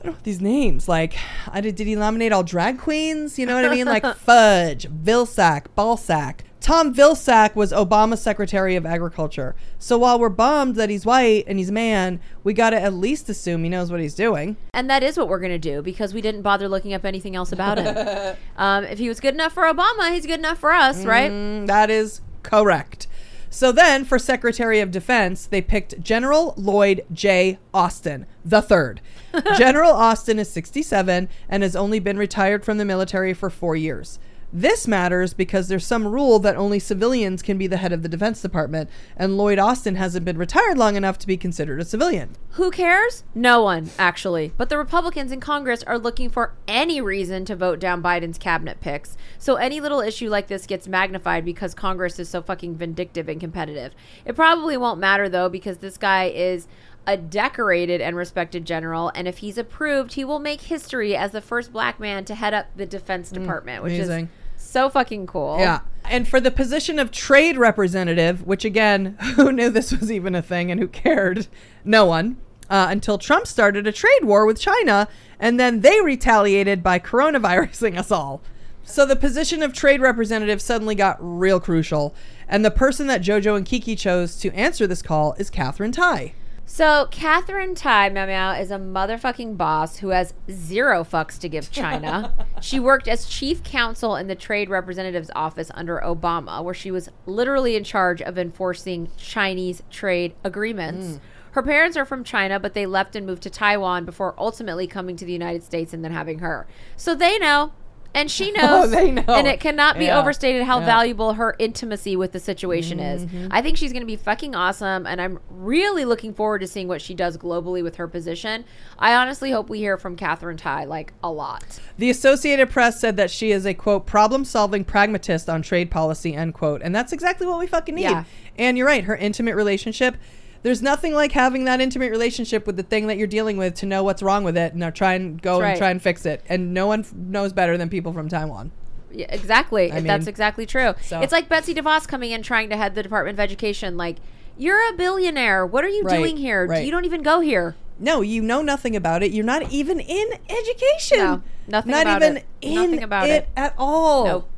[0.00, 0.86] I don't know these names.
[0.86, 1.16] Like,
[1.50, 3.38] I did, did he nominate all drag queens?
[3.38, 3.86] You know what I mean?
[3.86, 6.40] Like Fudge, Vilsack, Balsack.
[6.60, 9.54] Tom Vilsack was Obama's Secretary of Agriculture.
[9.78, 12.92] So while we're bummed that he's white and he's a man, we got to at
[12.92, 14.56] least assume he knows what he's doing.
[14.74, 17.34] And that is what we're going to do because we didn't bother looking up anything
[17.34, 18.36] else about him.
[18.56, 21.30] um, if he was good enough for Obama, he's good enough for us, right?
[21.30, 23.06] Mm, that is correct.
[23.50, 27.58] So then, for Secretary of Defense, they picked General Lloyd J.
[27.72, 29.00] Austin, the third.
[29.56, 34.18] General Austin is 67 and has only been retired from the military for four years.
[34.52, 38.08] This matters because there's some rule that only civilians can be the head of the
[38.08, 42.34] Defense Department, and Lloyd Austin hasn't been retired long enough to be considered a civilian.
[42.52, 43.24] Who cares?
[43.34, 44.52] No one, actually.
[44.56, 48.80] But the Republicans in Congress are looking for any reason to vote down Biden's cabinet
[48.80, 49.18] picks.
[49.38, 53.38] So any little issue like this gets magnified because Congress is so fucking vindictive and
[53.38, 53.94] competitive.
[54.24, 56.66] It probably won't matter though because this guy is
[57.08, 61.40] a decorated and respected general and if he's approved, he will make history as the
[61.40, 64.28] first black man to head up the Defense Department, which amazing.
[64.56, 65.56] is so fucking cool.
[65.58, 65.80] Yeah.
[66.04, 70.42] And for the position of trade representative, which again, who knew this was even a
[70.42, 71.46] thing and who cared?
[71.82, 72.36] No one.
[72.68, 75.08] Uh, until Trump started a trade war with China,
[75.40, 78.42] and then they retaliated by coronavirusing us all.
[78.84, 82.14] So the position of trade representative suddenly got real crucial.
[82.46, 86.34] And the person that JoJo and Kiki chose to answer this call is Katherine Tai.
[86.70, 91.70] So Katherine Tai Meow Meow is a motherfucking boss who has zero fucks to give
[91.70, 92.34] China.
[92.60, 97.08] she worked as chief counsel in the trade representative's office under Obama, where she was
[97.24, 101.06] literally in charge of enforcing Chinese trade agreements.
[101.06, 101.20] Mm.
[101.52, 105.16] Her parents are from China, but they left and moved to Taiwan before ultimately coming
[105.16, 106.66] to the United States and then having her.
[106.98, 107.72] So they know.
[108.14, 108.90] And she oh, knows.
[108.90, 109.22] they know.
[109.28, 110.18] And it cannot be Yeah.
[110.18, 110.86] overstated how Yeah.
[110.86, 113.26] valuable her intimacy with the situation is.
[113.26, 113.48] Mm-hmm.
[113.50, 116.88] I think she's going to be fucking awesome, and I'm really looking forward to seeing
[116.88, 118.64] what she does globally with her position.
[118.98, 121.80] I honestly hope we hear from Katherine Tai like a lot.
[121.98, 126.34] The Associated Press said that she is a quote problem solving pragmatist on trade policy
[126.34, 128.02] end quote, and that's exactly what we fucking need.
[128.02, 128.24] Yeah.
[128.56, 130.16] And you're right, her intimate relationship.
[130.62, 133.86] There's nothing like having that intimate relationship with the thing that you're dealing with to
[133.86, 136.42] know what's wrong with it and try and go That's and try and fix it.
[136.48, 138.72] And no one f- knows better than people from Taiwan.
[139.12, 139.90] Yeah, exactly.
[139.92, 140.94] I That's exactly true.
[141.02, 143.96] so- It's like Betsy DeVos coming in trying to head the Department of Education.
[143.96, 144.16] Like,
[144.56, 145.64] You're a billionaire.
[145.64, 146.66] What are you Right, doing here?
[146.66, 146.84] right.
[146.84, 147.76] You don't even go here.
[148.00, 149.30] No, you know nothing about it.
[149.32, 151.18] You're not even in education.
[151.18, 152.44] No, nothing Not about even it.
[152.60, 153.48] in Nothing about it, it.
[153.56, 154.24] at all.
[154.26, 154.48] Nope.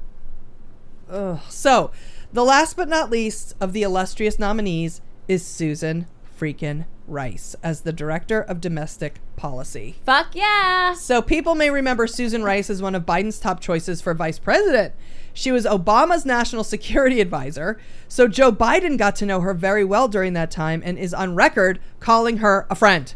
[1.11, 1.41] Ugh.
[1.49, 1.91] So,
[2.33, 7.93] the last but not least of the illustrious nominees is Susan freaking Rice as the
[7.93, 9.95] director of domestic policy.
[10.05, 10.93] Fuck yeah.
[10.95, 14.93] So people may remember Susan Rice as one of Biden's top choices for vice president.
[15.33, 17.79] She was Obama's national security advisor.
[18.09, 21.37] So Joe Biden got to know her very well during that time and is on
[21.37, 23.15] record calling her a friend.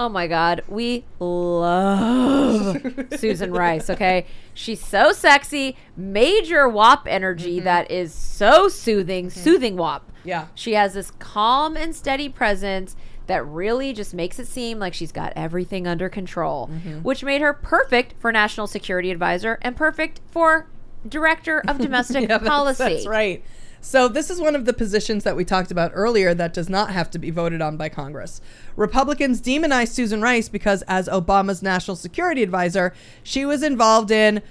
[0.00, 2.80] Oh my God, we love
[3.18, 3.90] Susan Rice.
[3.90, 7.66] Okay, she's so sexy, major WAP energy mm-hmm.
[7.66, 9.38] that is so soothing, mm-hmm.
[9.38, 10.10] soothing WAP.
[10.24, 10.46] Yeah.
[10.54, 15.12] she has this calm and steady presence that really just makes it seem like she's
[15.12, 17.00] got everything under control, mm-hmm.
[17.00, 20.66] which made her perfect for national security advisor and perfect for
[21.06, 22.84] director of domestic Yeah, that's- policy.
[22.84, 23.44] That's right.
[23.82, 26.90] So this is one of the positions that we talked about earlier that does not
[26.90, 28.42] have to be voted on by Congress.
[28.76, 34.42] Republicans demonized Susan Rice because as Obama's national security advisor, she was involved in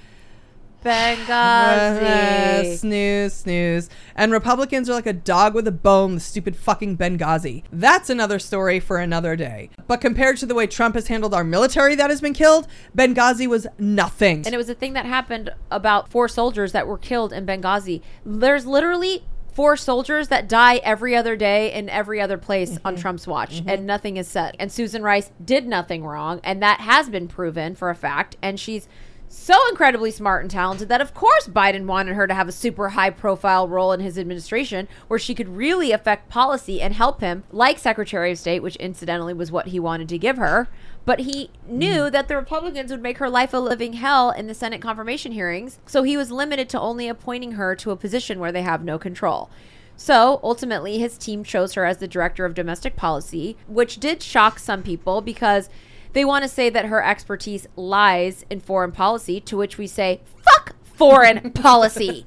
[0.84, 2.78] Benghazi.
[2.78, 3.90] snooze, snooze.
[4.16, 7.64] And Republicans are like a dog with a bone, the stupid fucking Benghazi.
[7.72, 9.70] That's another story for another day.
[9.88, 13.48] But compared to the way Trump has handled our military that has been killed, Benghazi
[13.48, 14.46] was nothing.
[14.46, 18.02] And it was a thing that happened about four soldiers that were killed in Benghazi.
[18.26, 19.24] There's literally
[19.60, 23.02] four soldiers that die every other day in every other place on mm-hmm.
[23.02, 23.70] Trump's watch, mm-hmm.
[23.70, 24.56] and nothing is said.
[24.58, 28.38] And Susan Rice did nothing wrong, and that has been proven for a fact.
[28.42, 28.88] And she's
[29.32, 32.90] so incredibly smart and talented that, of course, Biden wanted her to have a super
[32.90, 37.44] high profile role in his administration where she could really affect policy and help him,
[37.52, 40.68] like Secretary of State, which incidentally was what he wanted to give her.
[41.06, 44.56] But he knew that the Republicans would make her life a living hell in the
[44.56, 48.52] Senate confirmation hearings, so he was limited to only appointing her to a position where
[48.52, 49.52] they have no control.
[49.96, 54.58] So ultimately, his team chose her as the director of domestic policy, which did shock
[54.58, 55.70] some people because
[56.14, 60.22] they want to say that her expertise lies in foreign policy, to which we say,
[60.44, 62.26] fuck foreign policy.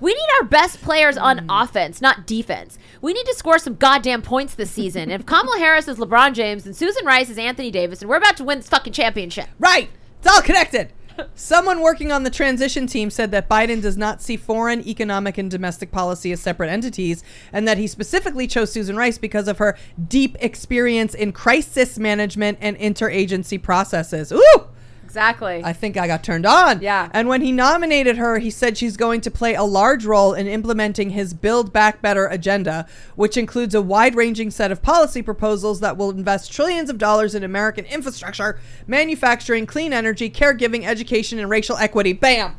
[0.00, 1.62] We need our best players on mm.
[1.62, 2.78] offense, not defense.
[3.00, 5.10] We need to score some goddamn points this season.
[5.10, 8.16] And if Kamala Harris is LeBron James and Susan Rice is Anthony Davis, and we're
[8.16, 9.48] about to win this fucking championship.
[9.58, 9.90] Right.
[10.18, 10.92] It's all connected.
[11.34, 15.50] Someone working on the transition team said that Biden does not see foreign, economic, and
[15.50, 17.22] domestic policy as separate entities,
[17.52, 19.76] and that he specifically chose Susan Rice because of her
[20.08, 24.32] deep experience in crisis management and interagency processes.
[24.32, 24.66] Ooh!
[25.12, 25.60] Exactly.
[25.62, 26.80] I think I got turned on.
[26.80, 27.10] Yeah.
[27.12, 30.46] And when he nominated her, he said she's going to play a large role in
[30.46, 35.80] implementing his Build Back Better agenda, which includes a wide ranging set of policy proposals
[35.80, 41.50] that will invest trillions of dollars in American infrastructure, manufacturing, clean energy, caregiving, education, and
[41.50, 42.14] racial equity.
[42.14, 42.56] Bam!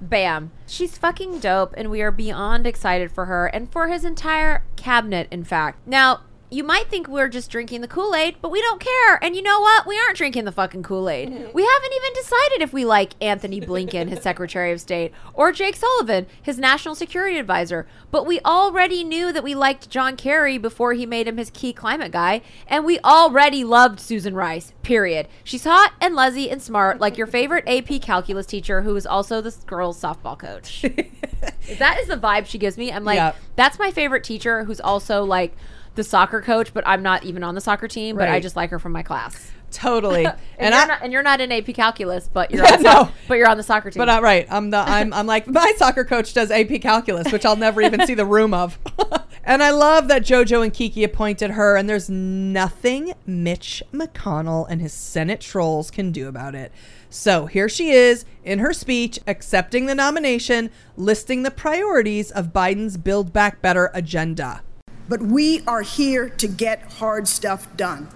[0.00, 0.50] Bam.
[0.66, 5.28] She's fucking dope, and we are beyond excited for her and for his entire cabinet,
[5.30, 5.86] in fact.
[5.86, 9.22] Now, you might think we're just drinking the Kool Aid, but we don't care.
[9.22, 9.86] And you know what?
[9.86, 11.28] We aren't drinking the fucking Kool Aid.
[11.28, 11.52] Mm-hmm.
[11.52, 15.76] We haven't even decided if we like Antony Blinken, his Secretary of State, or Jake
[15.76, 17.86] Sullivan, his National Security Advisor.
[18.10, 21.72] But we already knew that we liked John Kerry before he made him his key
[21.74, 22.40] climate guy.
[22.66, 25.28] And we already loved Susan Rice, period.
[25.44, 29.40] She's hot and luzzy and smart, like your favorite AP calculus teacher who is also
[29.42, 30.82] this girl's softball coach.
[31.78, 32.90] that is the vibe she gives me.
[32.90, 33.36] I'm like, Yep.
[33.56, 35.54] that's my favorite teacher who's also like
[35.98, 38.42] the soccer coach, but I'm not even on the soccer team, but I Right.
[38.42, 39.50] just like her from my class.
[39.70, 40.24] Totally.
[40.60, 40.86] And, and you're I.
[40.86, 43.10] not, and you're not in AP calculus, but you're on, No.
[43.28, 43.98] but you're on the soccer team.
[44.00, 47.44] but uh, right, I'm the I'm I'm like my soccer coach does AP calculus, which
[47.44, 48.78] I'll never even see the room of.
[49.44, 54.80] and I love that JoJo and Kiki appointed her, and there's nothing Mitch McConnell and
[54.80, 56.72] his Senate trolls can do about it.
[57.10, 62.96] So here she is in her speech, accepting the nomination, listing the priorities of Biden's
[62.96, 64.62] Build Back Better agenda.
[65.08, 68.08] But we are here to get hard stuff done.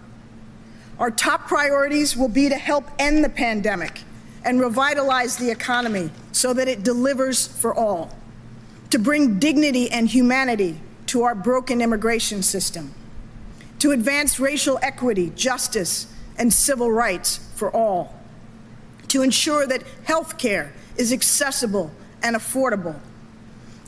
[0.98, 4.02] Our top priorities will be to help end the pandemic
[4.44, 8.14] and revitalize the economy so that it delivers for all,
[8.90, 12.92] to bring dignity and humanity to our broken immigration system,
[13.78, 16.06] to advance racial equity, justice,
[16.38, 18.14] and civil rights for all,
[19.08, 21.90] to ensure that health care is accessible
[22.22, 23.00] and affordable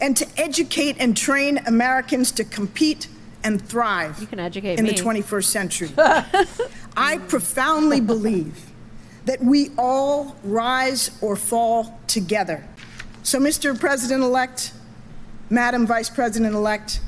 [0.04, 3.08] and to educate and train Americans to compete
[3.42, 4.90] and thrive You can educate in me.
[4.90, 5.90] the 21st century.
[6.96, 8.66] I profoundly believe
[9.24, 12.62] that we all rise or fall together.
[13.22, 13.78] So, Mr.
[13.78, 14.74] President elect,
[15.48, 17.00] Madam Vice President elect,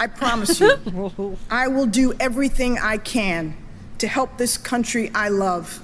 [0.00, 3.56] I promise you, I will do everything I can
[3.98, 5.80] to help this country I love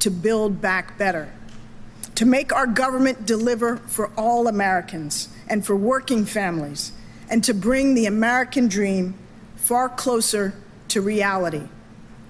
[0.00, 1.32] to build back better
[2.20, 6.92] to make our government deliver for all Americans and for working families,
[7.30, 9.14] and to bring the American dream
[9.56, 10.52] far closer
[10.86, 11.62] to reality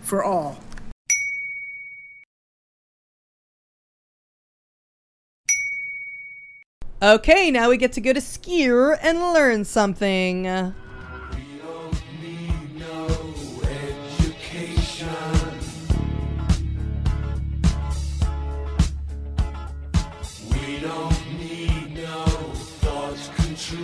[0.00, 0.60] for all.
[7.02, 10.46] Okay, now we get to go to Skier and learn something.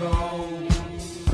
[0.06, 1.25] Control.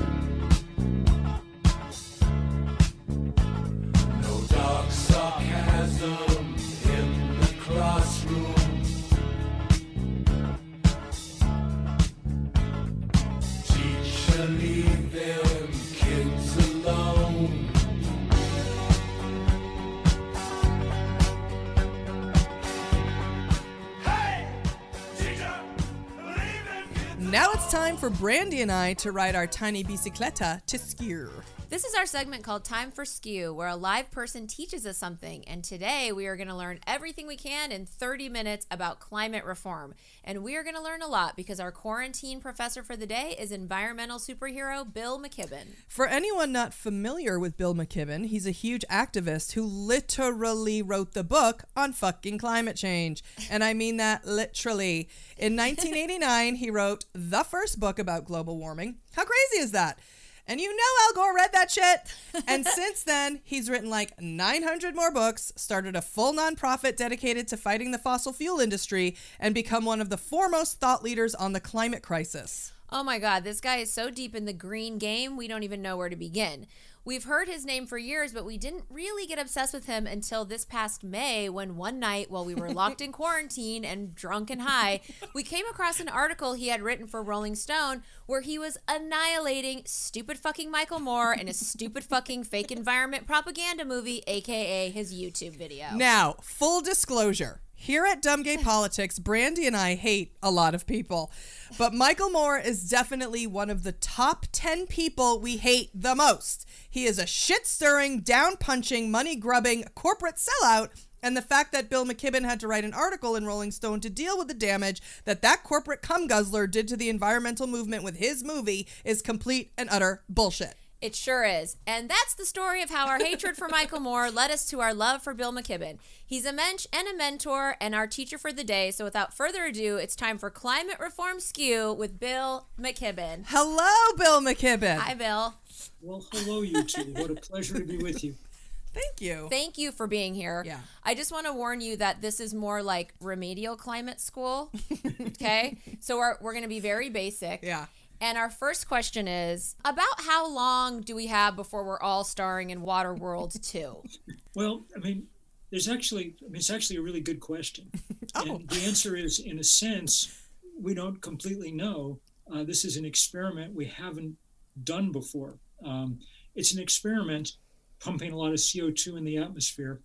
[27.73, 31.31] Time for Brandy and I to ride our tiny bicicleta to Skier.
[31.73, 35.43] This is our segment called Time for Skew, where a live person teaches us something.
[35.49, 39.47] And today we are going to learn everything we can in 30 minutes about climate
[39.47, 39.95] reform.
[40.23, 43.35] And we are going to learn a lot because our quarantine professor for the day
[43.39, 45.69] is environmental superhero Bill McKibben.
[45.89, 51.25] For anyone not familiar with Bill McKibben, he's a huge activist who literally wrote the
[51.25, 53.25] book on fucking climate change.
[53.51, 55.09] And I mean that literally.
[55.39, 58.97] In 1989, he wrote the first book about global warming.
[59.17, 59.99] How crazy is that?
[60.47, 62.01] And you know Al Gore read that shit.
[62.49, 67.57] And since then, he's written like 900 more books, started a full nonprofit dedicated to
[67.57, 71.61] fighting the fossil fuel industry, and become one of the foremost thought leaders on the
[71.61, 72.73] climate crisis.
[72.91, 75.81] Oh my God, this guy is so deep in the green game, we don't even
[75.81, 76.67] know where to begin.
[77.05, 80.45] We've heard his name for years, but we didn't really get obsessed with him until
[80.45, 84.63] this past May when one night while we were locked in quarantine and drunk and
[84.63, 85.01] high,
[85.35, 89.83] we came across an article he had written for Rolling Stone where he was annihilating
[89.85, 95.57] stupid fucking Michael Moore in a stupid fucking fake environment propaganda movie, aka his YouTube
[95.57, 95.89] video.
[95.97, 97.63] Now, full disclosure.
[97.83, 101.33] Here at Dumb Gay Politics, Brandy and I hate a lot of people,
[101.77, 106.65] but Michael Moore is definitely one of the top 10 people we hate the most.
[106.89, 110.91] He is a shit stirring, down punching, money grubbing corporate sellout.
[111.25, 114.11] And the fact that Bill McKibben had to write an article in Rolling Stone to
[114.11, 118.17] deal with the damage that that corporate cum guzzler did to the environmental movement with
[118.17, 120.77] his movie is complete and utter bullshit.
[121.03, 121.77] It sure is.
[121.85, 124.95] And that's the story of how our hatred for Michael Moore led us to our
[124.95, 125.99] love for Bill McKibben.
[126.25, 128.93] He's a mensch and a mentor and our teacher for the day.
[128.93, 133.47] So without further ado, it's time for Climate Reform Skew with Bill McKibben.
[133.49, 134.99] Hello, Bill McKibben.
[134.99, 135.55] Hi, Bill.
[136.01, 137.13] Well, hello, you two.
[137.15, 138.37] What a pleasure to be with you.
[138.95, 139.49] Thank you.
[139.51, 140.63] Thank you for being here.
[140.65, 140.79] Yeah.
[141.03, 144.71] I just want to warn you that this is more like remedial climate school.
[145.21, 145.79] okay.
[146.01, 147.61] So we're, we're going to be very basic.
[147.63, 147.87] Yeah.
[148.23, 152.71] And our first question is about how long do we have before we're all starring
[152.71, 154.03] in Waterworld 2?
[154.55, 155.29] Well, I mean,
[155.71, 157.91] there's actually, I mean, it's actually a really good question.
[158.35, 158.57] Oh.
[158.57, 160.41] And the answer is, in a sense,
[160.81, 162.19] we don't completely know.
[162.51, 164.37] Uh, this is an experiment we haven't
[164.85, 165.59] done before.
[165.85, 166.19] Um,
[166.55, 167.57] it's an experiment
[168.01, 170.01] pumping a lot of CO2 in the atmosphere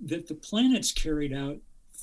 [0.00, 1.56] that the planet's carried out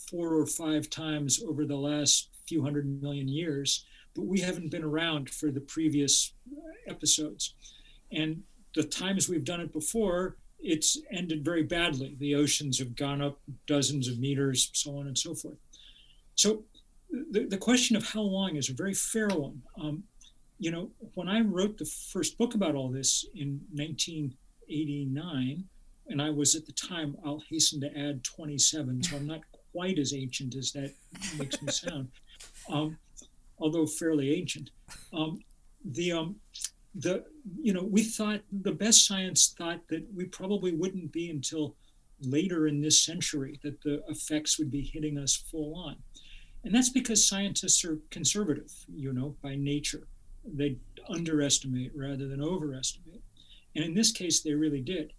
[0.10, 4.84] four or five times over the last few hundred million years, but we haven't been
[4.84, 6.34] around for the previous
[6.88, 7.54] episodes.
[8.12, 8.44] And
[8.76, 12.16] the times we've done it before, it's ended very badly.
[12.20, 15.58] The oceans have gone up dozens of meters, so on and so forth.
[16.36, 16.64] So
[17.32, 19.62] the, the question of how long is a very fair one.
[19.82, 20.04] Um,
[20.60, 25.64] you know, when I wrote the first book about all this in 1989,
[26.08, 29.42] and I was at the time, I'll hasten to add 27, so I'm not
[29.72, 30.94] quite as ancient as that
[31.38, 32.10] makes me sound,
[32.70, 32.98] um,
[33.60, 34.72] although fairly ancient.
[35.14, 35.40] Um,
[35.86, 36.36] the um,
[36.96, 37.24] the
[37.62, 41.76] you know we thought the best science thought that we probably wouldn't be until
[42.22, 45.96] later in this century that the effects would be hitting us full on
[46.66, 50.08] and that's because scientists are conservative you know by nature
[50.44, 50.76] they
[51.08, 53.22] underestimate rather than overestimate
[53.76, 55.14] and in this case they really did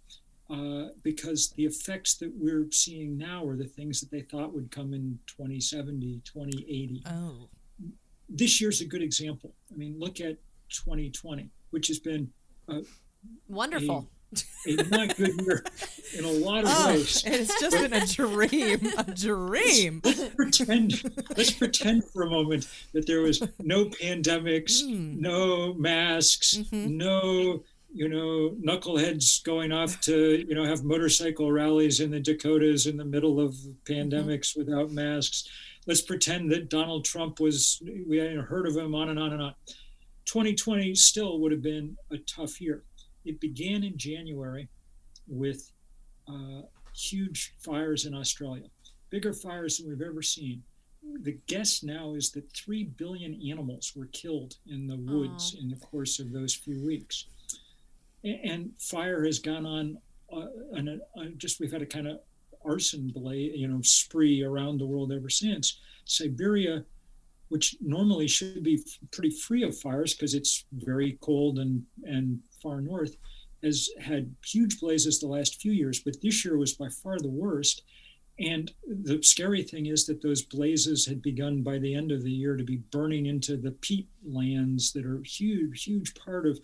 [0.51, 4.69] uh, because the effects that we're seeing now are the things that they thought would
[4.69, 7.49] come in 2070 2080 Oh.
[8.33, 10.37] This year's a good example i mean look at
[10.69, 12.29] 2020 which has been
[12.69, 12.79] uh,
[13.47, 14.07] Wonderful.
[14.65, 15.63] a not good year
[16.17, 17.21] in a lot of Oh, ways.
[17.25, 18.79] it's just been a dream.
[18.97, 20.01] A dream.
[20.03, 21.03] Let's pretend.
[21.37, 25.19] Let's pretend for a moment that there was no pandemics, Hmm.
[25.19, 26.97] no masks, Mm-hmm.
[26.97, 27.63] no
[27.93, 32.95] you know knuckleheads going off to you know have motorcycle rallies in the Dakotas in
[32.95, 33.53] the middle of
[33.83, 35.47] pandemics without masks.
[35.87, 39.41] Let's pretend that Donald Trump was we hadn't heard of him on and on and
[39.41, 39.55] on.
[40.25, 42.83] 2020 still would have been a tough year.
[43.25, 44.67] it began in January
[45.27, 45.71] with
[46.27, 46.61] uh,
[46.95, 48.67] huge fires in Australia,
[49.09, 50.63] bigger fires than we've ever seen.
[51.23, 55.77] The guess now is that 3 billion animals were killed in the woods in the
[55.77, 57.25] course of those few weeks.
[58.23, 59.97] And fire has gone on,
[60.31, 62.19] uh, and uh, just we've had a kind of
[62.65, 65.79] arson blaze, you know, spree around the world ever since.
[66.05, 66.83] Siberia,
[67.49, 72.81] which normally should be pretty free of fires because it's very cold and, and far
[72.81, 73.15] north,
[73.63, 77.29] has had huge blazes the last few years, but this year was by far the
[77.29, 77.83] worst.
[78.39, 82.31] And the scary thing is that those blazes had begun by the end of the
[82.31, 86.59] year to be burning into the peat lands that are huge, huge part of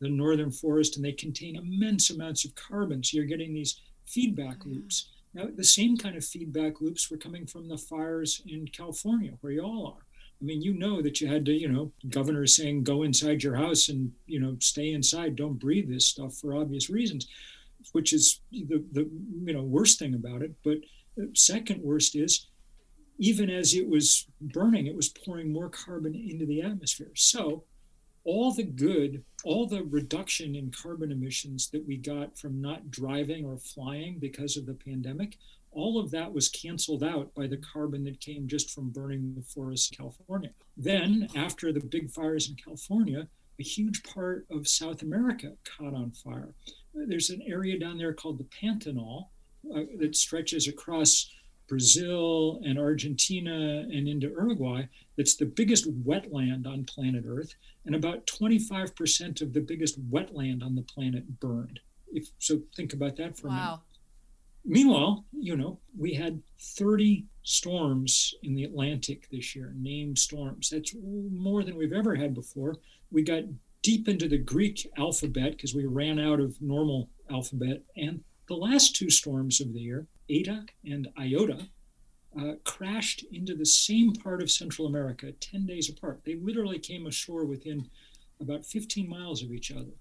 [0.00, 3.02] the northern forest, and they contain immense amounts of carbon.
[3.02, 5.08] So you're getting these feedback oh, loops.
[5.34, 9.52] Now, the same kind of feedback loops were coming from the fires in California, where
[9.52, 10.06] you all are.
[10.40, 13.54] I mean, you know that you had to, you know, governor saying go inside your
[13.54, 17.28] house and, you know, stay inside, don't breathe this stuff for obvious reasons,
[17.92, 19.08] which is the, the
[19.44, 20.52] you know, worst thing about it.
[20.64, 20.78] But
[21.34, 22.48] second worst is
[23.18, 27.12] even as it was burning, it was pouring more carbon into the atmosphere.
[27.14, 27.64] So
[28.24, 33.44] all the good, all the reduction in carbon emissions that we got from not driving
[33.44, 35.36] or flying because of the pandemic,
[35.72, 39.42] all of that was canceled out by the carbon that came just from burning the
[39.42, 40.50] forests in California.
[40.76, 43.26] Then, after the big fires in California,
[43.58, 46.54] a huge part of South America caught on fire.
[46.94, 49.28] There's an area down there called the Pantanal
[49.74, 51.30] uh, that stretches across
[51.72, 54.82] Brazil and Argentina and into Uruguay.
[55.16, 57.54] That's the biggest wetland on planet Earth,
[57.86, 61.80] and about 25% of the biggest wetland on the planet burned.
[62.12, 63.64] If so, think about that for a minute.
[63.64, 63.80] Wow.
[64.66, 70.68] Meanwhile, you know, we had 30 storms in the Atlantic this year, named storms.
[70.68, 72.76] That's more than we've ever had before.
[73.10, 73.44] We got
[73.80, 77.82] deep into the Greek alphabet because we ran out of normal alphabet.
[77.96, 81.68] And the last two storms of the year, Eta and Iota,
[82.38, 86.22] uh, crashed into the same part of Central America 10 days apart.
[86.24, 87.90] They literally came ashore within
[88.40, 89.92] about 15 miles of each other.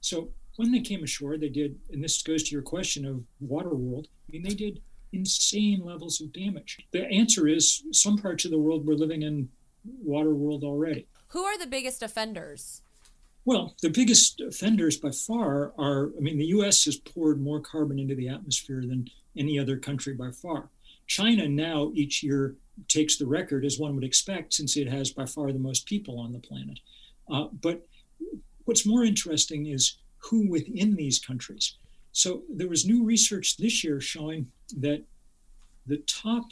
[0.00, 3.74] So when they came ashore, they did, and this goes to your question of water
[3.74, 4.80] world, I mean, they did
[5.12, 6.78] insane levels of damage.
[6.92, 9.48] The answer is some parts of the world we're living in
[9.84, 11.06] water world already.
[11.28, 12.82] Who are the biggest offenders?
[13.44, 17.98] Well, the biggest offenders by far are, I mean, the US has poured more carbon
[17.98, 20.68] into the atmosphere than any other country by far.
[21.06, 22.54] China now each year
[22.88, 26.18] takes the record, as one would expect, since it has by far the most people
[26.18, 26.78] on the planet.
[27.30, 27.86] Uh, but
[28.64, 31.76] what's more interesting is who within these countries.
[32.12, 35.02] So there was new research this year showing that
[35.86, 36.44] the top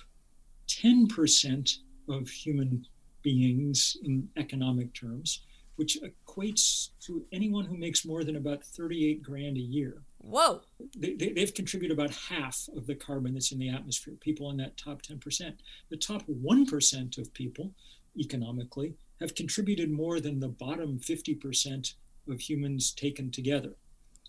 [0.69, 1.79] 10%
[2.09, 2.87] of human
[3.23, 5.43] beings in economic terms,
[5.81, 10.03] which equates to anyone who makes more than about 38 grand a year.
[10.19, 10.61] Whoa.
[10.95, 14.59] They, they, they've contributed about half of the carbon that's in the atmosphere, people in
[14.59, 15.55] that top 10%.
[15.89, 17.71] The top 1% of people,
[18.19, 21.95] economically, have contributed more than the bottom 50%
[22.29, 23.73] of humans taken together.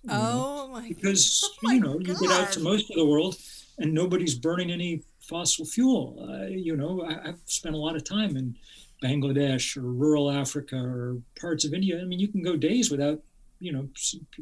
[0.04, 0.18] You know?
[0.18, 3.36] Oh my because oh you know you get out to most of the world
[3.78, 8.04] and nobody's burning any fossil fuel uh, you know I, i've spent a lot of
[8.04, 8.56] time in
[9.02, 12.00] bangladesh or rural africa or parts of india.
[12.02, 13.20] I mean you can go days without
[13.60, 13.88] you know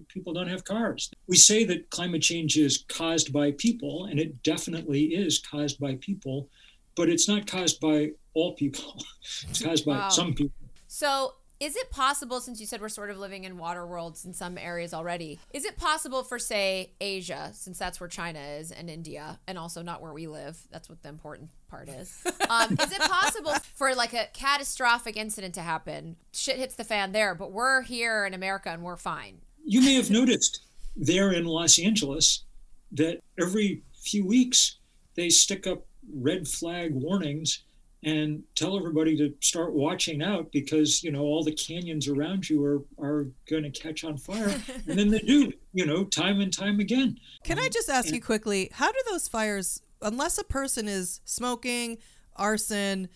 [0.08, 1.10] people don't have cars.
[1.28, 5.96] We say that climate change is caused by people and it definitely is caused by
[5.96, 6.50] people
[6.96, 8.94] but it's not caused by all people.
[9.50, 10.10] It's caused by Wow.
[10.10, 10.52] some people.
[10.88, 14.34] So, is it possible, since you said we're sort of living in water worlds in
[14.34, 18.90] some areas already, is it possible for, say, Asia, since that's where China is, and
[18.90, 20.58] India, and also not where we live?
[20.72, 22.16] That's what the important part is.
[22.50, 26.16] Um, is it possible for like a catastrophic incident to happen?
[26.34, 29.40] Shit hits the fan there, but we're here in America and we're fine.
[29.66, 30.62] you may have noticed
[30.96, 32.44] there in Los Angeles
[32.94, 34.78] that every few weeks
[35.16, 37.64] they stick up red flag warnings
[38.04, 42.64] and tell everybody to start watching out because you know all the canyons around you
[42.64, 44.54] are are going to catch on fire.
[44.88, 47.18] And then they do you know time and time again.
[47.44, 51.98] Can I just ask you quickly, how do those fires, unless a person is smoking,
[52.36, 53.10] arson,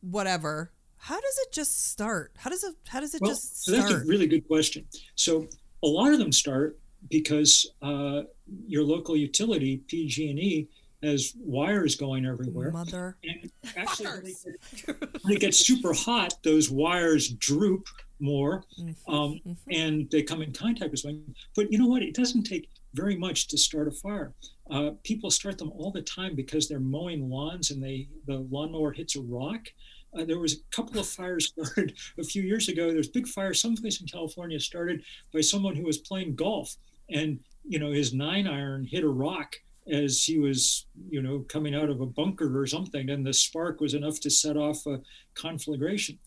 [0.00, 2.32] whatever, how does it just start?
[2.36, 4.86] How does it how does it well, just so that's a really good question.
[5.14, 5.46] So
[5.82, 6.78] a lot of them start
[7.10, 8.22] because uh,
[8.66, 10.66] your local utility pg&e
[11.04, 13.16] has wires going everywhere Mother.
[13.24, 17.86] And actually, when it, gets, when it gets super hot, those wires droop
[18.20, 18.64] more
[19.08, 19.40] um,
[19.70, 21.34] and they come in contact with something.
[21.54, 22.02] But you know what?
[22.02, 24.32] It doesn't take very much to start a fire.
[24.70, 28.92] Uh, people start them all the time because they're mowing lawns and they the lawnmower
[28.92, 29.68] hits a rock.
[30.16, 32.92] Uh, there was a couple of fires started a few years ago.
[32.92, 35.02] There's big fire someplace in California started
[35.32, 36.76] by someone who was playing golf,
[37.10, 39.56] and you know his nine iron hit a rock
[39.90, 43.80] as he was you know coming out of a bunker or something, and the spark
[43.80, 45.00] was enough to set off a
[45.34, 46.18] conflagration.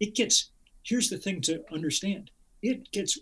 [0.00, 0.50] It gets
[0.82, 2.30] here's the thing to understand:
[2.62, 3.18] it gets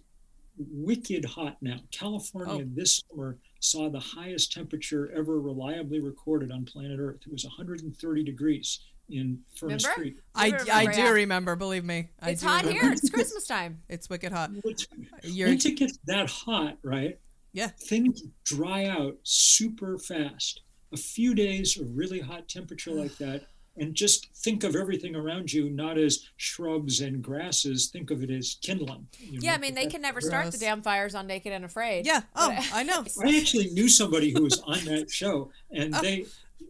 [0.56, 1.78] wicked hot now.
[1.90, 2.70] California oh.
[2.74, 7.20] this summer saw the highest temperature ever reliably recorded on planet Earth.
[7.26, 8.80] It was 130 degrees
[9.10, 10.00] in Furnace Remember?
[10.00, 10.16] Creek.
[10.34, 10.92] I, remember, I yeah.
[10.92, 11.56] do remember.
[11.56, 12.82] Believe me, I It's do hot remember.
[12.82, 12.92] here.
[12.92, 13.82] It's Christmas time.
[13.88, 14.50] It's wicked hot.
[14.64, 14.86] Once
[15.22, 17.18] You're, once it gets that hot, right?
[17.54, 17.68] Yeah.
[17.80, 20.60] Things dry out super fast.
[20.92, 23.46] A few days of really hot temperature like that,
[23.76, 27.88] and just think of everything around you not as shrubs and grasses.
[27.88, 29.06] Think of it as kindling.
[29.18, 31.64] you Yeah, know, I mean, they can never start the damn fires on Naked and
[31.64, 32.06] Afraid.
[32.06, 32.22] yeah.
[32.36, 33.04] Oh, But- I know.
[33.24, 35.76] I actually knew somebody who was on that show, Oh.
[35.80, 36.26] and they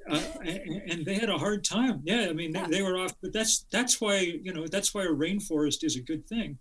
[0.08, 2.00] uh, and, and they had a hard time.
[2.04, 5.02] Yeah, I mean, they, they were off, but that's that's why you know that's why
[5.04, 6.58] a rainforest is a good thing.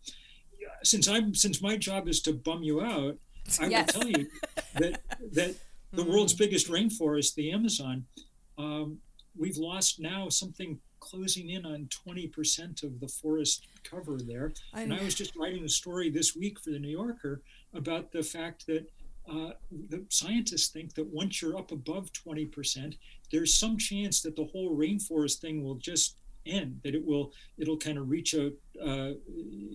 [0.83, 3.17] Since I'm since my job is to bum you out,
[3.59, 3.93] I Yes.
[3.95, 4.27] will tell you
[4.75, 5.01] that
[5.33, 5.55] that
[5.91, 8.05] the world's biggest rainforest, the Amazon,
[8.57, 8.97] um,
[9.37, 14.53] we've lost now something closing in on 20% of the forest cover there.
[14.73, 14.93] I and.
[14.93, 17.41] I was just writing a story this week for the New Yorker
[17.73, 18.89] about the fact that
[19.29, 19.51] uh,
[19.89, 22.97] the scientists think that once you're up above 20%,
[23.31, 27.77] there's some chance that the whole rainforest thing will just end, that it will it'll
[27.77, 28.51] kind of reach out
[28.85, 29.11] uh,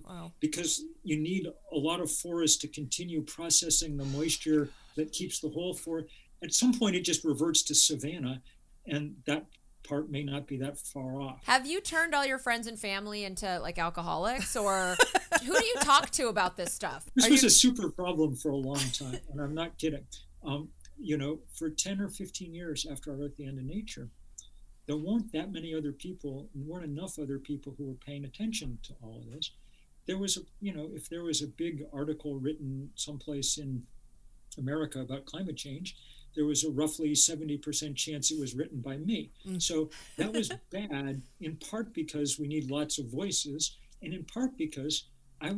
[0.06, 0.32] Wow.
[0.40, 5.48] because you need a lot of forest to continue processing the moisture that keeps the
[5.48, 6.08] whole forest.
[6.42, 8.42] At some point, it just reverts to savanna,
[8.86, 9.46] and that
[9.86, 11.40] part may not be that far off.
[11.44, 14.96] Have you turned all your friends and family into like alcoholics, or
[15.44, 17.06] who do you talk to about this stuff?
[17.14, 20.04] This Are was you- a super problem for a long time, and I'm not kidding.
[20.44, 20.68] Um,
[21.00, 24.08] you know, for 10 or 15 years after I wrote The End of Nature,
[24.88, 28.94] there weren't that many other people, weren't enough other people who were paying attention to
[29.02, 29.52] all of this.
[30.06, 33.82] There was a, you know, if there was a big article written someplace in
[34.56, 35.94] America about climate change,
[36.34, 39.30] there was a roughly 70% chance it was written by me.
[39.46, 39.60] Mm.
[39.60, 44.56] So that was bad, in part because we need lots of voices, and in part
[44.56, 45.04] because
[45.42, 45.54] I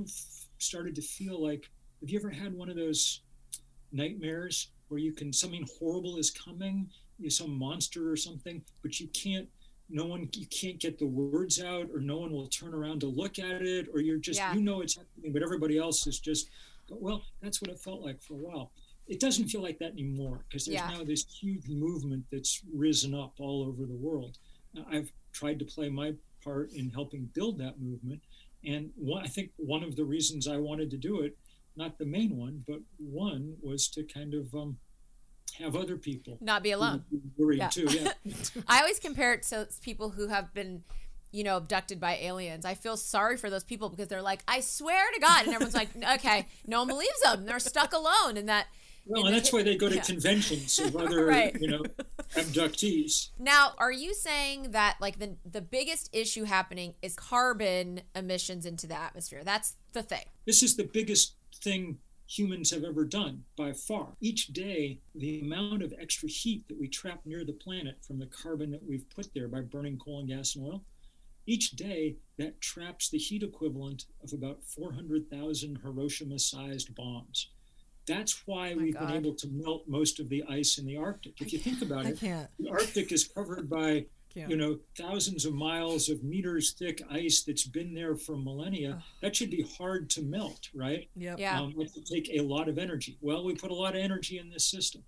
[0.59, 1.71] started to feel like
[2.01, 3.21] have you ever had one of those
[3.93, 6.89] nightmares where you can something horrible is coming,
[7.29, 9.49] some monster or something, but you can't
[9.93, 13.09] no one you can't get the words out or no one will turn around to
[13.09, 14.55] look at it or you're just Yeah.
[14.55, 16.49] you know it's happening but everybody else is just
[16.89, 18.71] well that's what it felt like for a while
[19.09, 20.91] it doesn't feel like that anymore because there's Yeah.
[20.97, 24.39] now this huge movement that's risen up all over the world
[24.93, 26.15] i've tried to play my
[26.45, 28.21] part in helping build that movement
[28.65, 31.37] and one, i think one of the reasons i wanted to do it
[31.75, 34.79] not the main one but one was to kind of um,
[35.61, 37.05] have other people Not be alone.
[37.37, 37.69] worried Yeah.
[37.69, 38.13] too yeah
[38.69, 40.83] I always compare it to people who have been,
[41.33, 42.65] you know, abducted by aliens.
[42.65, 45.75] I feel sorry for those people because they're like, I swear to God, and everyone's
[45.75, 47.45] like, okay, no one believes them.
[47.47, 48.67] They're stuck alone, and that.
[49.07, 50.03] well and that's why they go to yeah.
[50.03, 51.57] conventions of other Right.
[51.61, 51.83] you know
[52.35, 58.67] abductees Now, are you saying that like the the biggest issue happening is carbon emissions
[58.67, 59.43] into the atmosphere?
[59.45, 60.25] That's the thing.
[60.47, 61.99] This is the biggest thing
[62.31, 64.09] humans have ever done by far.
[64.21, 68.27] Each day, the amount of extra heat that we trap near the planet from the
[68.27, 70.85] carbon that we've put there by burning coal and gas and oil,
[71.47, 77.51] each day that traps the heat equivalent of about 400,000 Hiroshima sized bombs.
[78.07, 79.09] That's why oh we've God.
[79.09, 81.41] been able to melt most of the ice in the Arctic.
[81.41, 82.49] If you think about I it, can't.
[82.61, 84.51] the Arctic is covered by Can't.
[84.51, 89.03] you know thousands of miles of meters thick ice that's been there for millennia.
[89.23, 91.09] That should be hard to melt, right?
[91.15, 91.39] Yep.
[91.39, 91.61] Yeah.
[91.61, 93.19] Um, it would take a lot of energy.
[93.21, 95.03] Well, we put a lot of energy in this system.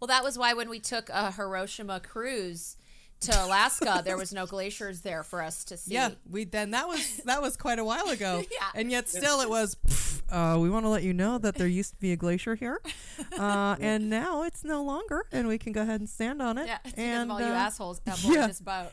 [0.00, 2.76] Well, that was why when we took a Hiroshima cruise
[3.20, 5.94] to Alaska, there was no glaciers there for us to see.
[5.94, 8.42] Yeah, we then that was that was quite a while ago.
[8.58, 8.68] Yeah.
[8.74, 11.66] And yet still it was "Pff, uh, we want to let you know that there
[11.66, 12.80] used to be a glacier here.
[13.38, 16.66] Uh, and now it's no longer and we can go ahead and stand on it.
[16.66, 18.46] Yeah, it's and of all you uh, assholes aboard yeah.
[18.46, 18.90] this boat.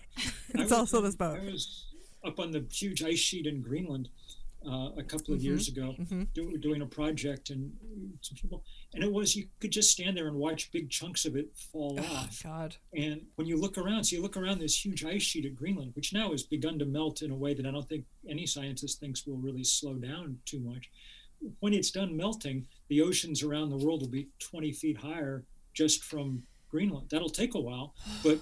[0.49, 1.39] It's was also this boat.
[1.39, 1.85] I was
[2.23, 4.09] up on the huge ice sheet in Greenland
[4.67, 5.95] uh, a couple of years ago,
[6.33, 7.71] do, doing a project, and
[8.21, 8.63] some people,
[8.93, 11.99] and it was you could just stand there and watch big chunks of it fall
[11.99, 12.41] off.
[12.43, 12.75] God.
[12.93, 15.91] And when you look around, so you look around this huge ice sheet at Greenland,
[15.95, 18.99] which now has begun to melt in a way that I don't think any scientist
[18.99, 20.89] thinks will really slow down too much.
[21.59, 25.43] When it's done melting, the oceans around the world will be 20 feet higher
[25.73, 27.07] just from Greenland.
[27.09, 27.93] That'll take a while,
[28.23, 28.39] but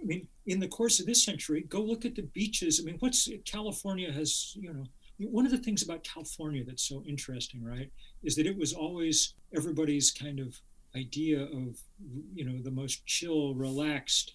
[0.00, 2.80] I mean, in the course of this century, go look at the beaches.
[2.80, 4.84] I mean, what's California has, you know,
[5.30, 7.90] one of the things about California that's so interesting, right,
[8.22, 10.58] is that it was always everybody's kind of
[10.96, 11.78] idea of,
[12.34, 14.32] you know, the most chill, relaxed,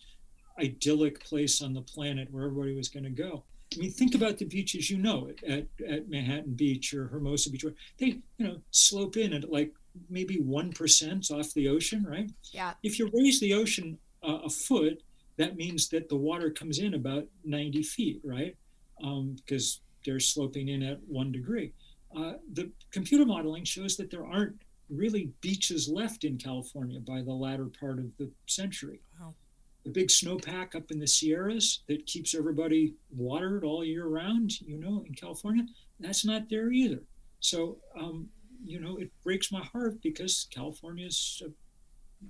[0.59, 3.43] idyllic place on the planet where everybody was going to go.
[3.75, 7.51] I mean, think about the beaches you know at, at, at Manhattan Beach or Hermosa
[7.51, 7.65] Beach.
[7.97, 9.73] They, you know, slope in at like
[10.09, 12.31] maybe 1% off the ocean, right?
[12.51, 12.73] Yeah.
[12.81, 15.03] If you raise the ocean uh, a foot,
[15.37, 18.55] that means that the water comes in about 90 feet, right?
[18.99, 21.73] Because they're sloping in at one degree.
[22.17, 24.55] Uh, the computer modeling shows that there aren't
[24.89, 29.01] really beaches left in California by the latter part of the century.
[29.19, 29.35] Wow.
[29.83, 34.79] The big snowpack up in the Sierras that keeps everybody watered all year round, you
[34.79, 35.65] know, in California,
[35.99, 37.03] that's not there either.
[37.41, 38.29] So, um,
[38.65, 41.53] you know, it breaks my heart because California is an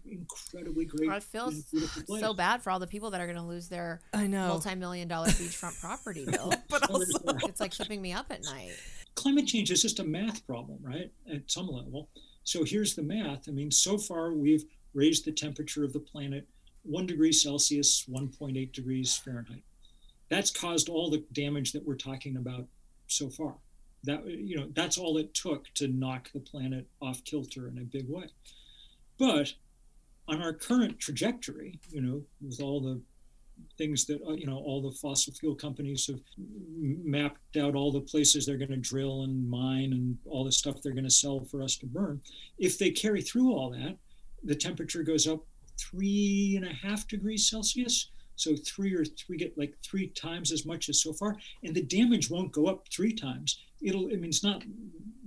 [0.06, 2.22] incredibly great, I feel place.
[2.22, 4.48] so bad for all the people that are going to lose their I know.
[4.50, 6.54] multi-million dollar beachfront property bill.
[6.70, 8.72] but also, it's like keeping me up at night.
[9.16, 11.12] climate change is just a math problem, right?
[11.32, 12.10] At some level.
[12.44, 13.48] So here's the math.
[13.48, 16.48] I mean, so far we've raised the temperature of the planet
[16.88, 19.64] one degree Celsius, 1.8 degrees Fahrenheit.
[20.30, 22.66] That's caused all the damage that we're talking about
[23.08, 23.56] so far.
[24.04, 27.82] That you know, that's all it took to knock the planet off kilter in a
[27.82, 28.28] big way.
[29.18, 29.54] But
[30.28, 33.01] on our current trajectory, you know, with all the
[33.78, 36.19] things that uh, you know all the fossil fuel companies have
[36.78, 40.82] mapped out all the places they're going to drill and mine and all the stuff
[40.82, 42.21] they're going to sell for us to burn.
[42.59, 43.97] If they carry through all that
[44.43, 45.43] the temperature goes up
[45.80, 48.09] three and a half degrees celsius.
[48.36, 51.82] So three or three get like three times as much as so far and the
[51.82, 54.63] damage won't go up three times it'll i mean it's not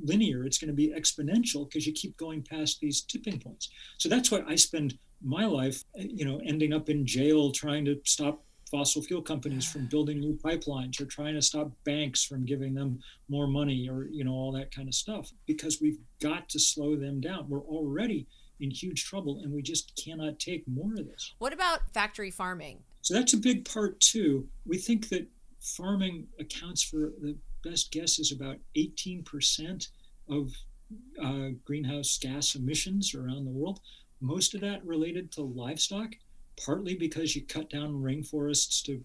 [0.03, 4.09] linear it's going to be exponential because you keep going past these tipping points so
[4.09, 8.01] that's why i spend my life uh, you know ending up in jail trying to
[8.05, 12.73] stop fossil fuel companies from building new pipelines or trying to stop banks from giving
[12.73, 12.99] them
[13.29, 16.97] more money or you know all that kind of stuff because we've got to slow
[16.97, 18.27] them down we're already
[18.61, 22.79] in huge trouble and we just cannot take more of this What about factory farming?
[23.03, 24.47] so that's a big part too.
[24.67, 25.27] We think that
[25.61, 29.89] farming accounts for the best guess is about 18%
[30.29, 30.53] of
[31.23, 33.81] uh, greenhouse gas emissions around the world.
[34.21, 36.11] Most of that related to livestock,
[36.63, 39.03] partly because you cut down rainforests to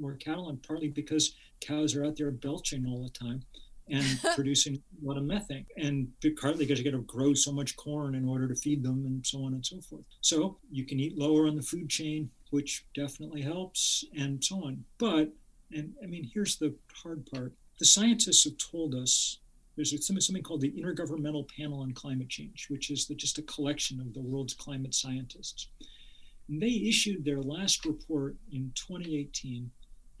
[0.00, 3.42] more cattle, and partly because cows are out there belching all the time
[3.88, 6.08] and producing a lot of methane, and
[6.40, 9.26] partly because you got to grow so much corn in order to feed them, and
[9.26, 10.04] so on and so forth.
[10.20, 14.84] So you can eat lower on the food chain, which definitely helps, and so on.
[14.98, 15.32] But,
[15.72, 19.38] and I mean, here's the hard part: the scientists have told us
[19.74, 23.98] there's something, called the Intergovernmental Panel on Climate Change, which is the, just a collection
[24.00, 25.68] of the world's climate scientists.
[26.48, 29.70] And they issued their last report in 2018,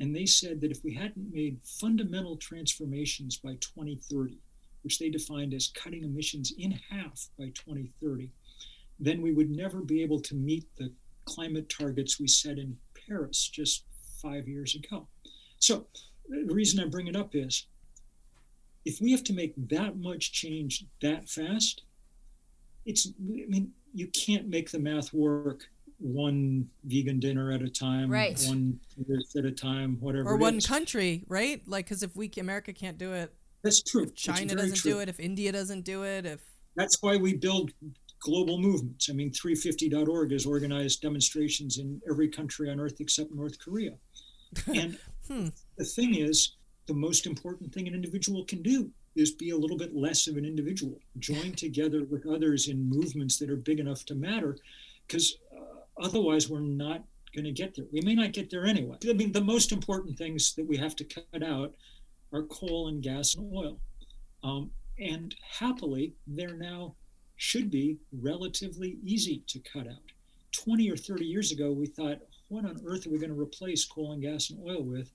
[0.00, 4.38] and they said that if we hadn't made fundamental transformations by 2030,
[4.80, 8.30] which they defined as cutting emissions in half by 2030,
[8.98, 10.90] then we would never be able to meet the
[11.26, 13.84] climate targets we set in Paris just
[14.22, 15.06] five years ago.
[15.58, 15.86] So
[16.30, 17.66] the reason I bring it up is
[18.84, 21.82] if we have to make that much change that fast,
[22.86, 23.12] it's, I
[23.48, 25.68] mean, you can't make the math work
[25.98, 28.40] one vegan dinner at a time, Right.
[28.46, 30.30] one this at a time, whatever.
[30.30, 30.66] or it one is.
[30.66, 31.60] country, right?
[31.66, 34.04] Like, because if we, America can't do it, That's true.
[34.04, 34.92] It's China doesn't true.
[34.92, 36.40] do it, if India doesn't do it, if
[36.76, 37.72] That's why we build
[38.20, 39.10] global movements.
[39.10, 43.92] I mean, 350.org has organized demonstrations in every country on earth except North Korea.
[44.74, 44.98] And
[45.30, 45.48] Hmm.
[45.76, 46.56] the thing is,
[46.86, 50.36] the most important thing an individual can do is be a little bit less of
[50.36, 50.98] an individual.
[51.18, 54.56] Join together with others in movements that are big enough to matter,
[55.06, 57.04] because uh, otherwise we're not
[57.34, 57.86] going to get there.
[57.92, 58.96] We may not get there anyway.
[59.08, 61.74] I mean, the most important things that we have to cut out
[62.32, 63.78] are coal and gas and oil.
[64.42, 66.96] Um, and happily, they're now
[67.36, 70.12] should be relatively easy to cut out.
[70.64, 73.84] 20 or 30 years ago, we thought, what on earth are we going to replace
[73.84, 75.10] coal and gas and oil with?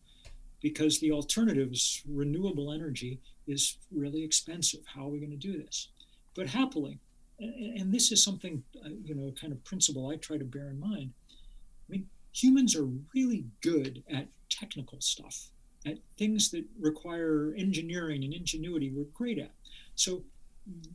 [0.61, 4.79] Because the alternatives, renewable energy, is really expensive.
[4.85, 5.89] How are we going to do this?
[6.35, 6.99] But happily,
[7.39, 10.79] and, this is something, uh, you know, kind of principle I try to bear in
[10.79, 11.11] mind.
[11.31, 15.49] I mean, humans are really good at technical stuff,
[15.85, 19.51] at things that require engineering and ingenuity, we're great at.
[19.95, 20.23] So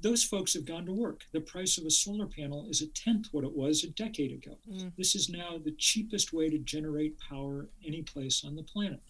[0.03, 1.25] those folks have gone to work.
[1.33, 4.57] The price of a solar panel is a tenth what it was a decade ago.
[4.69, 4.93] Mm.
[4.97, 9.01] This is now the cheapest way to generate power any place on the planet.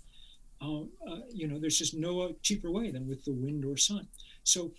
[0.63, 3.77] Uh, uh, you know, there's just no uh, cheaper way than with the wind or
[3.77, 4.07] sun.
[4.45, 4.73] So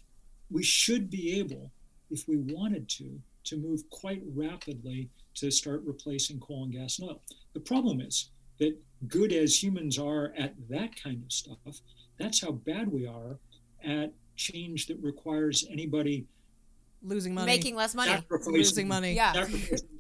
[0.52, 1.72] we should be able,
[2.12, 7.10] if we wanted to, to move quite rapidly to start replacing coal and gas and
[7.10, 7.22] oil.
[7.54, 8.30] The problem is
[8.60, 8.78] that
[9.08, 11.82] good as humans are at that kind of stuff,
[12.20, 13.40] that's how bad we are
[13.84, 16.26] at change that requires anybody
[17.04, 18.24] losing money, Making less money.
[18.48, 19.14] losing money.
[19.14, 19.48] Yeah.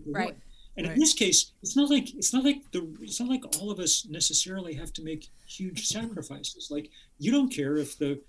[0.05, 0.35] Right.
[0.77, 0.93] And Right.
[0.95, 3.79] in this case, it's not like it's not like the it's not like all of
[3.79, 6.69] us necessarily have to make huge sacrifices.
[6.71, 8.21] Like you don't care if the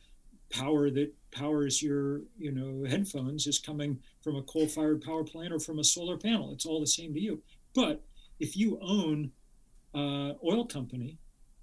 [0.51, 5.61] power that powers your you know headphones is coming from a coal-fired power plant or
[5.61, 6.53] from a solar panel.
[6.53, 7.43] It's all the same to you.
[7.75, 8.03] But
[8.41, 9.31] if you own
[9.95, 11.19] uh, oil company,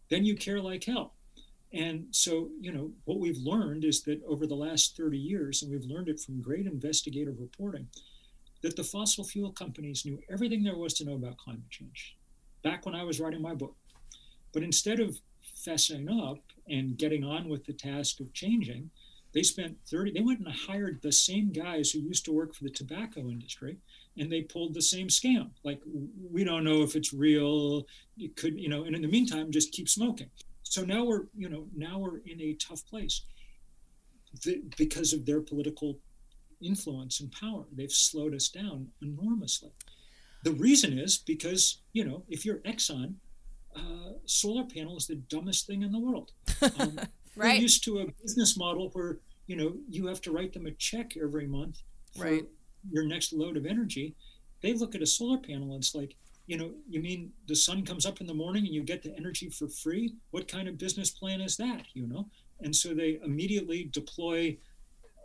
[0.10, 1.14] then you care like hell.
[1.72, 5.72] And so, you know, what we've learned is that over the last 30 years, and
[5.72, 7.88] we've learned it from great investigative reporting,
[8.61, 12.17] that the fossil fuel companies knew everything there was to know about climate change
[12.63, 13.76] back when I was writing my book.
[14.51, 15.17] But instead of
[15.65, 18.89] fessing up and getting on with the task of changing,
[19.32, 22.63] they spent 30, they went and hired the same guys who used to work for
[22.63, 23.78] the tobacco industry
[24.17, 25.51] and they pulled the same scam.
[25.63, 25.80] Like,
[26.32, 27.86] we don't know if it's real.
[28.17, 30.32] It could, you know, and in the meantime, just keep smoking.
[30.70, 33.24] So now we're, you know, now we're in a tough place
[34.41, 35.97] th- because of their political
[36.61, 37.65] influence and power.
[37.76, 39.72] They've slowed us down enormously.
[40.43, 43.15] The reason is because, you know, if you're Exxon,
[43.76, 46.32] uh, solar panel is the dumbest thing in the world.
[46.80, 46.99] Um,
[47.36, 47.57] Right.
[47.57, 50.72] We're used to a business model where, you know, you have to write them a
[50.72, 51.78] check every month
[52.17, 52.43] for Right.
[52.91, 54.15] your next load of energy.
[54.61, 56.15] They look at a solar panel and it's like,
[56.50, 59.16] you know, you mean the sun comes up in the morning and you get the
[59.16, 60.16] energy for free?
[60.32, 62.26] What kind of business plan is that, you know?
[62.62, 64.58] And so they immediately deploy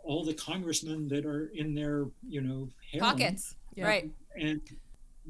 [0.03, 3.55] all the congressmen that are in their, you know, harem Pockets.
[3.73, 3.87] Yeah.
[3.87, 4.11] Right.
[4.39, 4.61] and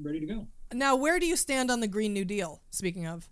[0.04, 0.48] ready to go.
[0.74, 2.62] Now, where do you stand on the Green New Deal?
[2.72, 3.30] Speaking of,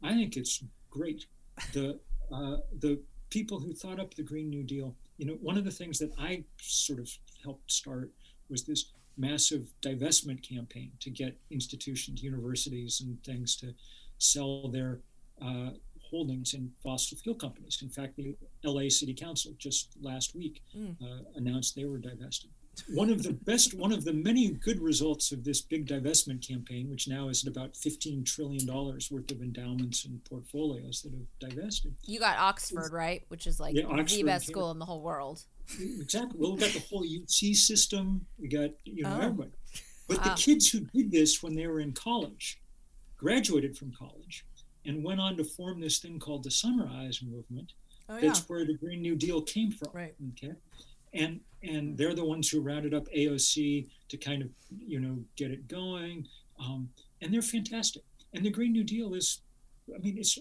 [0.00, 1.26] I think it's great.
[1.72, 1.98] The
[2.32, 3.00] uh, the
[3.30, 6.12] people who thought up the Green New Deal, you know, one of the things that
[6.16, 7.10] I sort of
[7.42, 8.12] helped start
[8.48, 13.74] was this massive divestment campaign to get institutions, universities, and things to
[14.18, 15.00] sell their
[15.42, 15.70] uh,
[16.10, 17.78] holdings in fossil fuel companies.
[17.82, 20.96] In fact, the LA City Council just last week Mm.
[21.02, 22.50] uh, announced they were divesting.
[22.92, 26.90] One of the best, one of the many good results of this big divestment campaign,
[26.90, 31.94] which now is at about $15 trillion worth of endowments and portfolios that have divested.
[32.04, 33.22] You got Oxford, right?
[33.28, 35.44] Which is like Yeah, the Oxford, best school in the whole world.
[35.80, 36.38] Exactly.
[36.38, 38.26] Well, we got the whole UC system.
[38.38, 39.20] We got you know Oh.
[39.20, 39.50] everybody.
[40.06, 40.34] But Wow.
[40.34, 42.60] the kids who did this when they were in college,
[43.16, 44.44] graduated from college,
[44.84, 47.72] and went on to form this thing called the Sunrise Movement.
[48.08, 49.90] oh yeah, That's where the Green New Deal came from.
[49.92, 50.14] Right.
[50.32, 50.52] Okay.
[51.14, 54.50] And and they're the ones who rounded up AOC to kind of
[54.86, 56.28] you know get it going.
[56.58, 56.90] Um,
[57.22, 58.02] and they're fantastic.
[58.34, 59.40] And the Green New Deal is,
[59.94, 60.38] I mean, it's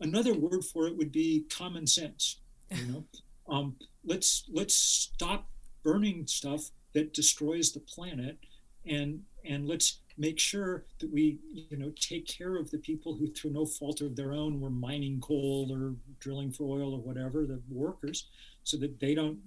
[0.00, 2.40] another word for it would be common sense.
[2.70, 3.04] You know,
[3.48, 5.48] um, let's let's stop
[5.82, 8.38] burning stuff that destroys the planet,
[8.86, 13.28] and and let's make sure that we you know take care of the people who
[13.28, 17.46] through no fault of their own were mining coal or drilling for oil or whatever
[17.46, 18.26] the workers
[18.64, 19.38] so that they don't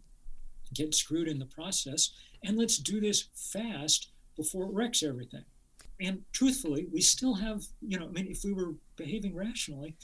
[0.73, 2.11] get screwed in the process.
[2.43, 5.43] And let's do this fast before it wrecks everything.
[5.99, 9.95] And truthfully we still have you know i mean if we were behaving rationally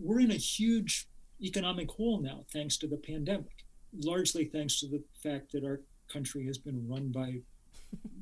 [0.00, 1.08] we're in a huge
[1.42, 3.64] economic hole now thanks to the pandemic
[4.02, 5.80] largely thanks to the fact that our
[6.12, 7.34] country has been run by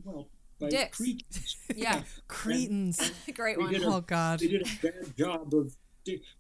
[0.05, 0.29] well
[0.61, 0.97] by Dicks.
[0.99, 1.57] cretins.
[1.77, 2.03] Yeah.
[2.29, 3.13] Cretins.
[3.35, 3.75] Great one.
[3.75, 4.39] a- Oh God.
[4.41, 5.75] they did a bad job of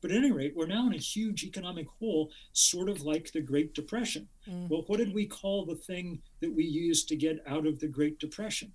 [0.00, 3.40] but at any rate we're now in a huge economic hole sort of like the
[3.40, 4.68] great depression Mm.
[4.70, 7.88] well what did we call the thing that we used to get out of the
[7.88, 8.72] great depression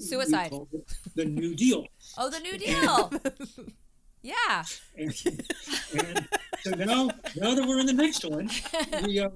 [0.00, 0.50] Suicide.
[1.14, 1.86] the new deal
[2.18, 3.12] Oh, the New Deal.
[4.22, 4.64] yeah.
[4.96, 5.14] and,
[5.96, 6.28] and
[6.66, 8.50] so now now that we're in the next one
[9.04, 9.28] we, uh,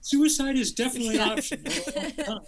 [0.00, 2.38] suicide is definitely an option all the time,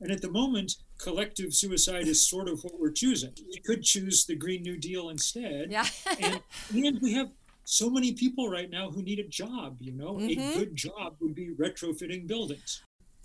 [0.00, 4.24] and at the moment collective suicide is sort of what we're choosing we could choose
[4.24, 5.86] the green new deal instead Yeah.
[6.20, 6.40] and,
[6.72, 7.28] and we have
[7.64, 10.54] so many people right now who need a job you know Mhm.
[10.54, 12.82] a good job would be retrofitting buildings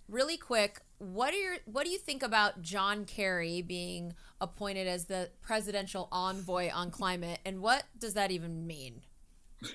[0.08, 5.06] really quick, what are your what do you think about John Kerry being appointed as
[5.06, 9.02] the presidential envoy on climate and what does that even mean?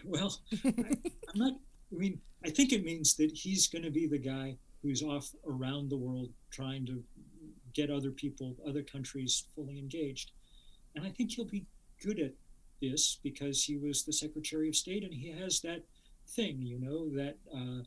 [0.05, 1.53] Well I, i'm not
[1.93, 5.31] i mean i think it means that he's going to be the guy who's off
[5.47, 7.03] around the world trying to
[7.75, 10.33] get other people other countries fully engaged.
[10.97, 11.67] And i think he'll be
[12.03, 12.33] good at
[12.81, 15.85] this because he was the secretary of state and he has that
[16.29, 17.83] thing you know that uh,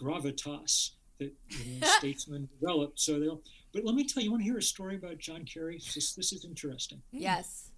[0.00, 2.98] gravitas that you know, statesmen develop.
[2.98, 3.42] So they'll
[3.72, 5.80] but let me tell you, you want to hear a story about john kerry?
[5.94, 7.02] This, this is interesting.
[7.12, 7.70] Yes.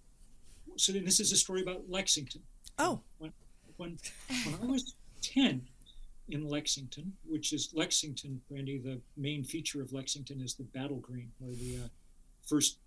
[0.77, 2.41] so then this is a story about lexington.
[2.79, 3.01] Oh.
[3.19, 3.31] when,
[3.77, 3.97] when,
[4.45, 5.61] when I was 10
[6.29, 11.31] in Lexington, which is Lexington, Brandy, the main feature of Lexington is the battle green,
[11.39, 11.87] where the uh,
[12.47, 12.77] first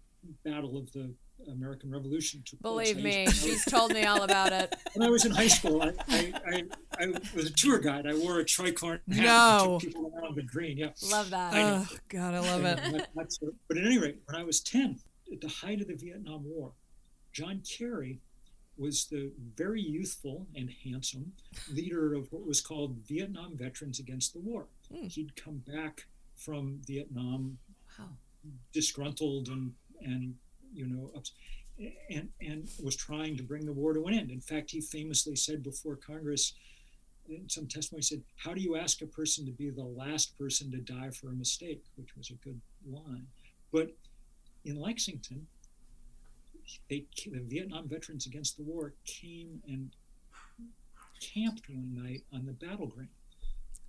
[0.45, 1.13] battle of the
[1.53, 2.93] American Revolution took place.
[2.95, 4.75] Believe me, to- she's told me all about it.
[4.95, 6.63] when I was in high school, I, I, I,
[6.99, 8.07] I was a tour guide.
[8.07, 9.73] I wore a tricorn hat No.
[9.75, 10.79] and took people around the green.
[10.79, 10.89] Yeah.
[11.11, 11.53] Love that.
[11.55, 12.77] Oh God, I love it.
[12.79, 13.09] That-
[13.69, 14.99] but at any rate, when I was 10,
[15.33, 16.73] at the height of the Vietnam War,
[17.33, 18.19] John Kerry
[18.79, 21.33] was the very youthful and handsome
[21.73, 24.67] leader of what was called Vietnam Veterans Against the War.
[24.93, 25.07] Hmm.
[25.07, 26.05] He'd come back
[26.35, 27.59] from Vietnam
[28.73, 29.73] disgruntled and
[30.03, 30.35] and
[30.73, 31.33] you know ups,
[32.11, 34.31] and and was trying to bring the war to an end.
[34.31, 36.55] In fact, he famously said before Congress
[37.29, 40.71] in some testimony said, "How do you ask a person to be the last person
[40.71, 43.27] to die for a mistake?" Which was a good line.
[43.73, 43.97] But
[44.65, 45.47] in Lexington,
[46.89, 49.91] they the Vietnam Veterans Against the War came and
[51.21, 53.09] camped one night on the battleground.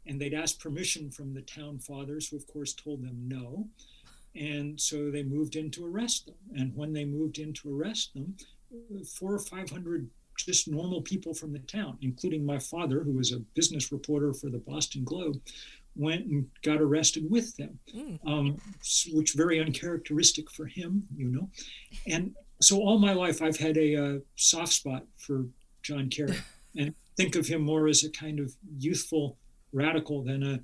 [0.05, 3.67] And they'd asked permission from the town fathers, who of course told them no.
[4.35, 6.35] And so they moved in to arrest them.
[6.55, 8.35] And when they moved in to arrest them,
[9.05, 13.31] four or five hundred just normal people from the town, including my father, who was
[13.31, 15.41] a business reporter for the Boston Globe,
[15.95, 17.79] went and got arrested with them,
[18.25, 18.57] um,
[19.13, 21.49] which very uncharacteristic for him, you know.
[22.05, 25.45] And so all my life, I've had a uh, soft spot for
[25.83, 26.37] John Kerry,
[26.75, 29.37] and think of him more as a kind of youthful
[29.73, 30.59] radical than a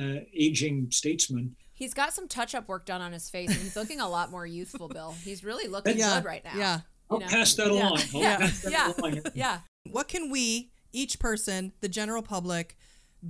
[0.00, 1.56] uh, aging statesman.
[1.72, 4.46] He's got some touch-up work done on his face, and he's looking a lot more
[4.46, 4.88] youthful.
[4.88, 6.52] Bill, he's really looking Yeah, good right now.
[6.56, 6.80] yeah.
[7.10, 7.26] I'll know?
[7.26, 7.72] pass that Yeah.
[7.88, 7.98] along.
[8.14, 8.36] I'll Yeah.
[8.38, 8.92] pass that Yeah.
[8.98, 9.20] along.
[9.34, 9.60] Yeah.
[9.90, 12.76] What can we, each person, the general public,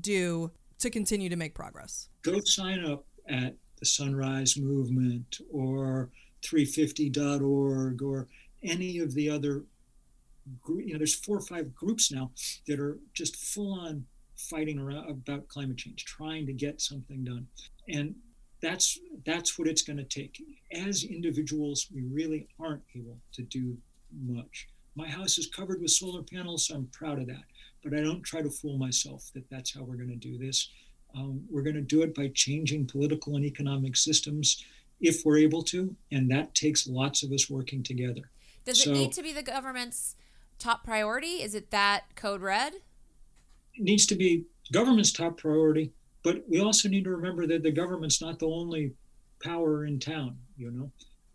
[0.01, 0.51] do
[0.81, 2.09] to continue to make progress?
[2.23, 6.11] go sign up at the Sunrise Movement or
[6.43, 8.28] 350.org or
[8.62, 9.64] any of the other
[10.68, 12.30] you know there's four or five groups now
[12.66, 14.05] that are just full on
[14.39, 17.47] fighting around about climate change trying to get something done.
[17.89, 18.14] And
[18.62, 20.43] that's that's what it's going to take.
[20.72, 23.76] As individuals we really aren't able to do
[24.26, 24.68] much.
[24.95, 27.45] My house is covered with solar panels so i'm proud of that.
[27.82, 30.70] But i don't try to fool myself that that's how we're going to do this.
[31.16, 34.64] Um, we're going to do it by changing political and economic systems
[35.01, 38.30] if we're able to, and that takes lots of us working together.
[38.64, 40.16] Does So- it need to be the government's
[40.59, 41.42] top priority?
[41.42, 42.74] Is it that code red?
[43.74, 45.92] It needs to be government's top priority,
[46.22, 48.94] but we also need to remember that the government's not the only
[49.42, 50.36] power in town.
[50.57, 50.90] You know,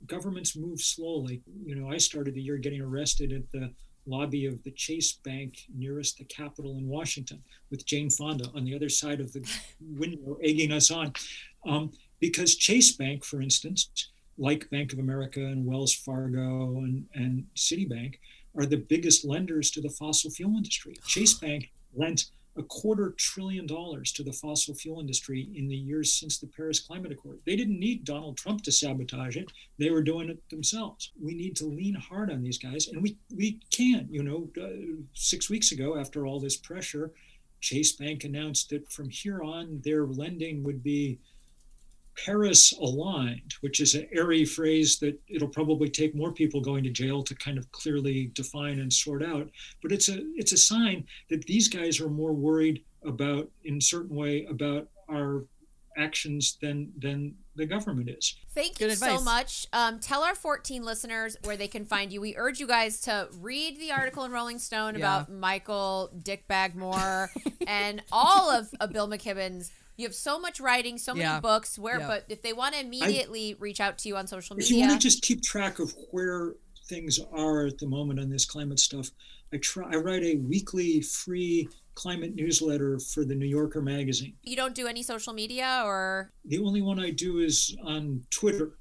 [0.07, 1.41] governments move slowly.
[1.65, 3.73] You know, I started the year getting arrested at the
[4.05, 8.75] lobby of the Chase Bank nearest the Capitol in Washington with Jane Fonda on the
[8.75, 9.49] other side of the
[9.79, 11.13] window egging us on.
[11.65, 11.91] Um,
[12.23, 13.89] because Chase Bank, for instance,
[14.37, 18.13] like Bank of America and Wells Fargo and, and Citibank,
[18.57, 20.95] are the biggest lenders to the fossil fuel industry.
[21.05, 26.13] Chase Bank lent a quarter trillion dollars to the fossil fuel industry in the years
[26.13, 27.39] since the Paris Climate Accord.
[27.45, 29.51] They didn't need Donald Trump to sabotage it.
[29.77, 31.11] They were doing it themselves.
[31.21, 34.07] We need to lean hard on these guys, and we, we can.
[34.09, 37.11] You know, uh, six weeks ago, after all this pressure,
[37.59, 41.19] Chase Bank announced that from here on, their lending would be
[42.25, 46.89] Paris aligned, which is an airy phrase that it'll probably take more people going to
[46.89, 49.49] jail to kind of clearly define and sort out.
[49.81, 53.81] But it's a it's a sign that these guys are more worried about, in a
[53.81, 55.45] certain way, about our
[55.97, 58.35] actions than than the government is.
[58.55, 59.67] Thank Good you so much.
[59.73, 62.19] Um, tell our 14 listeners where they can find you.
[62.19, 65.21] We urge you guys to read the article in Rolling Stone Yeah.
[65.21, 67.29] about Michael Dick Bagmore
[67.67, 69.71] and all of, of Bill McKibben's.
[69.95, 71.77] You have so much writing, so many books.
[71.77, 72.07] Where, Yeah.
[72.07, 74.79] but if they want to immediately reach out to you on social media, If you
[74.87, 76.55] want to just keep track of where
[76.87, 79.11] things are at the moment on this climate stuff,
[79.53, 84.35] I try I write a weekly free climate newsletter for the New Yorker magazine.
[84.41, 88.71] you don't do any social media or The only one I do is on Twitter,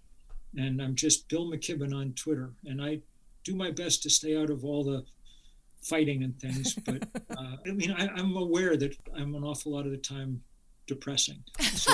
[0.56, 3.00] and I'm just Bill McKibben on Twitter, and I
[3.44, 5.04] do my best to stay out of all the
[5.82, 6.74] fighting and things.
[6.74, 7.06] But
[7.36, 10.42] uh, I mean, I, I'm aware that I'm an awful lot of the time
[10.86, 11.92] depressing, so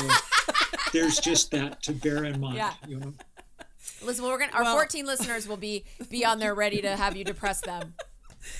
[0.92, 2.56] there's just that to bear in mind.
[2.56, 2.72] Yeah.
[2.86, 3.14] You know.
[4.02, 7.16] listen, we're gonna our Well- 14 listeners will be be on there ready to have
[7.16, 7.94] you depress them.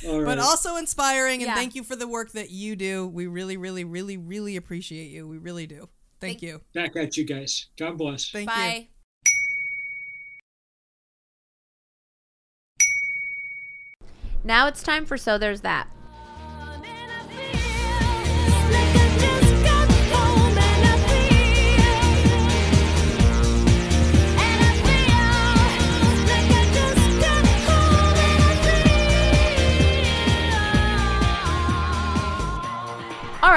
[0.07, 1.55] All But also inspiring, and Yeah.
[1.55, 3.07] thank you for the work that you do.
[3.07, 5.27] We really, really, really, really appreciate you.
[5.27, 5.89] We really do.
[6.21, 6.61] Thank, Thank- you.
[6.75, 7.67] Back at you guys.
[7.79, 8.29] God bless.
[8.31, 8.55] Thank you.
[8.57, 8.89] Bye.
[14.45, 15.89] Now it's time for So There's That.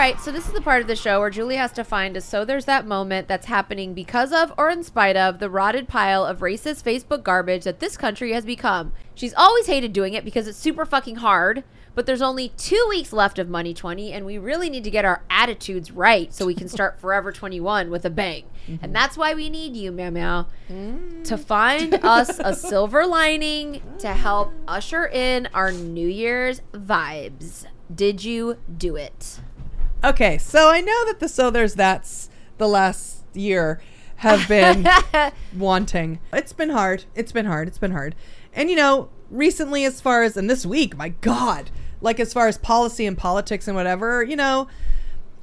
[0.02, 2.22] Right, so this is the part of the show where Julie has to find a
[2.22, 6.26] so there's that moment that's happening because of or in spite of the rotted pile
[6.26, 8.94] of racist Facebook garbage that this country has become.
[9.14, 13.14] She's always hated doing it because it's super fucking hard, But there's only two weeks
[13.14, 16.56] left of Money 20, and we really need to get our attitudes right so we
[16.56, 18.46] can start Forever 21 with a bang.
[18.68, 18.84] Mm-hmm.
[18.84, 21.24] And that's why we need you, Meow Meow, mm.
[21.26, 27.66] to find us a silver lining to help usher in our New Year's vibes.
[27.94, 29.42] Did you do it?
[30.04, 33.80] Okay, so I know that the so there's that's the last year
[34.18, 34.88] have been
[35.58, 36.20] wanting.
[36.34, 37.06] It's been hard.
[37.16, 37.68] It's been hard.
[37.68, 38.16] It's been hard.
[38.54, 41.70] And you know, recently as far as and this week, my god,
[42.02, 44.68] like as far as policy and politics and whatever, you know,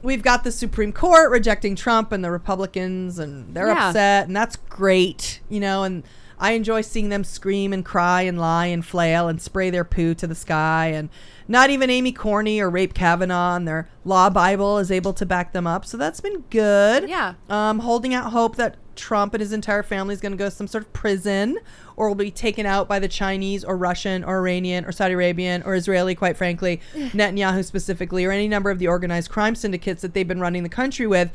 [0.02, 3.88] we've got the Supreme Court rejecting Trump and the Republicans and they're Yeah.
[3.88, 6.02] upset and that's great, you know, and
[6.40, 10.14] I enjoy seeing them scream and cry and lie and flail and spray their poo
[10.14, 11.08] to the sky and
[11.48, 15.52] not even Amy Corney or Rape Kavanaugh and their law Bible is able to back
[15.52, 15.84] them up.
[15.84, 17.08] So that's been good.
[17.08, 17.34] Yeah.
[17.48, 20.50] Um, holding out hope that Trump and his entire family is going to go to
[20.50, 21.58] some sort of prison
[21.96, 25.62] or will be taken out by the Chinese or Russian or Iranian or Saudi Arabian
[25.62, 30.14] or Israeli, quite frankly, Netanyahu specifically, or any number of the organized crime syndicates that
[30.14, 31.30] they've been running the country with.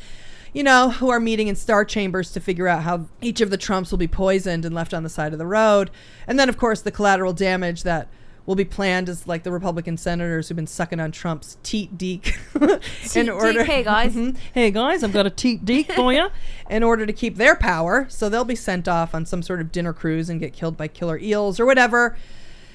[0.54, 3.58] You know, who are meeting in star chambers to figure out how each of the
[3.58, 5.90] Trumps will be poisoned and left on the side of the road.
[6.28, 8.08] And then, of course, the collateral damage that
[8.46, 12.38] will be planned is like the Republican senators who've been sucking on Trump's teat deek
[13.24, 14.14] Teat deek, hey, guys.
[14.16, 14.36] Mhm.
[14.54, 16.28] hey guys, I've got a teat deek for you.
[16.70, 19.72] In order to keep their power, so they'll be sent off on some sort of
[19.72, 22.18] dinner cruise and get killed by killer eels or whatever.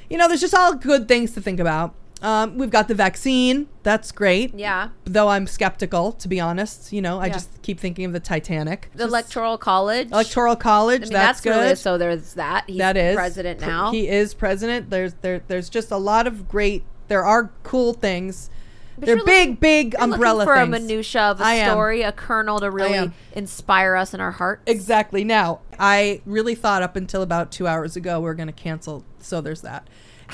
[0.08, 1.94] You know, there's just all good things to think about.
[2.20, 3.68] Um, we've got the vaccine.
[3.84, 4.52] That's great.
[4.54, 4.88] Yeah.
[5.04, 6.92] Though I'm skeptical, to be honest.
[6.92, 7.34] You know, I Yeah.
[7.34, 8.90] just keep thinking of the Titanic.
[8.94, 10.10] The Electoral College.
[10.10, 11.02] Electoral College.
[11.02, 11.50] I mean, that's, that's, good.
[11.62, 11.96] really so.
[11.96, 12.64] There's that.
[12.66, 13.92] He's that is president now.
[13.92, 14.90] He is president.
[14.90, 16.82] There's there there's just a lot of great.
[17.08, 18.50] There are cool things.
[18.98, 20.66] But They're big, looking- big umbrella for things.
[20.66, 24.62] a minutia of a story, a kernel to really inspire us in our hearts.
[24.66, 25.22] Exactly.
[25.22, 29.04] Now, I really thought up until about two hours ago we are going to cancel.
[29.20, 29.86] So there's that,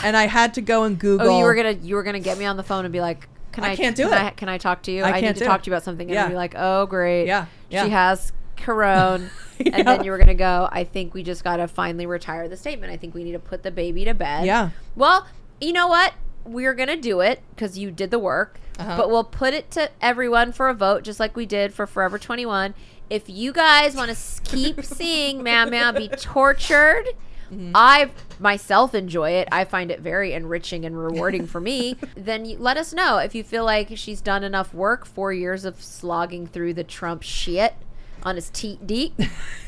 [0.02, 1.28] and I had to go and Google.
[1.28, 3.28] Oh, you were gonna you were gonna get me on the phone and be like,
[3.52, 4.26] "Can I I, can't do can it.
[4.26, 5.02] I, can I talk to you?
[5.02, 5.64] I I, need to talk it.
[5.64, 6.24] to you about something." And Yeah.
[6.26, 7.84] I'd be like, "Oh, great, Yeah, yeah.
[7.84, 9.70] she has corona." Yeah.
[9.74, 10.68] And then you were gonna go.
[10.72, 12.92] I think we just gotta finally retire the statement.
[12.92, 14.46] I think we need to put the baby to bed.
[14.46, 14.70] Yeah.
[14.96, 15.28] Well,
[15.60, 16.14] you know what?
[16.44, 18.58] We're gonna do it because you did the work.
[18.80, 18.96] Uh-huh.
[18.96, 22.18] But we'll put it to everyone for a vote, just like we did for Forever
[22.18, 22.74] Twenty One.
[23.08, 27.04] If you guys want to keep seeing Meow Meow be tortured,
[27.52, 27.72] Mm-hmm.
[27.74, 29.48] I myself enjoy it.
[29.52, 31.96] I find it very enriching and rewarding for me.
[32.16, 35.04] Then you, let us know if you feel like she's done enough work.
[35.04, 37.74] Four years of slogging through the Trump shit
[38.22, 39.14] on his teat deep.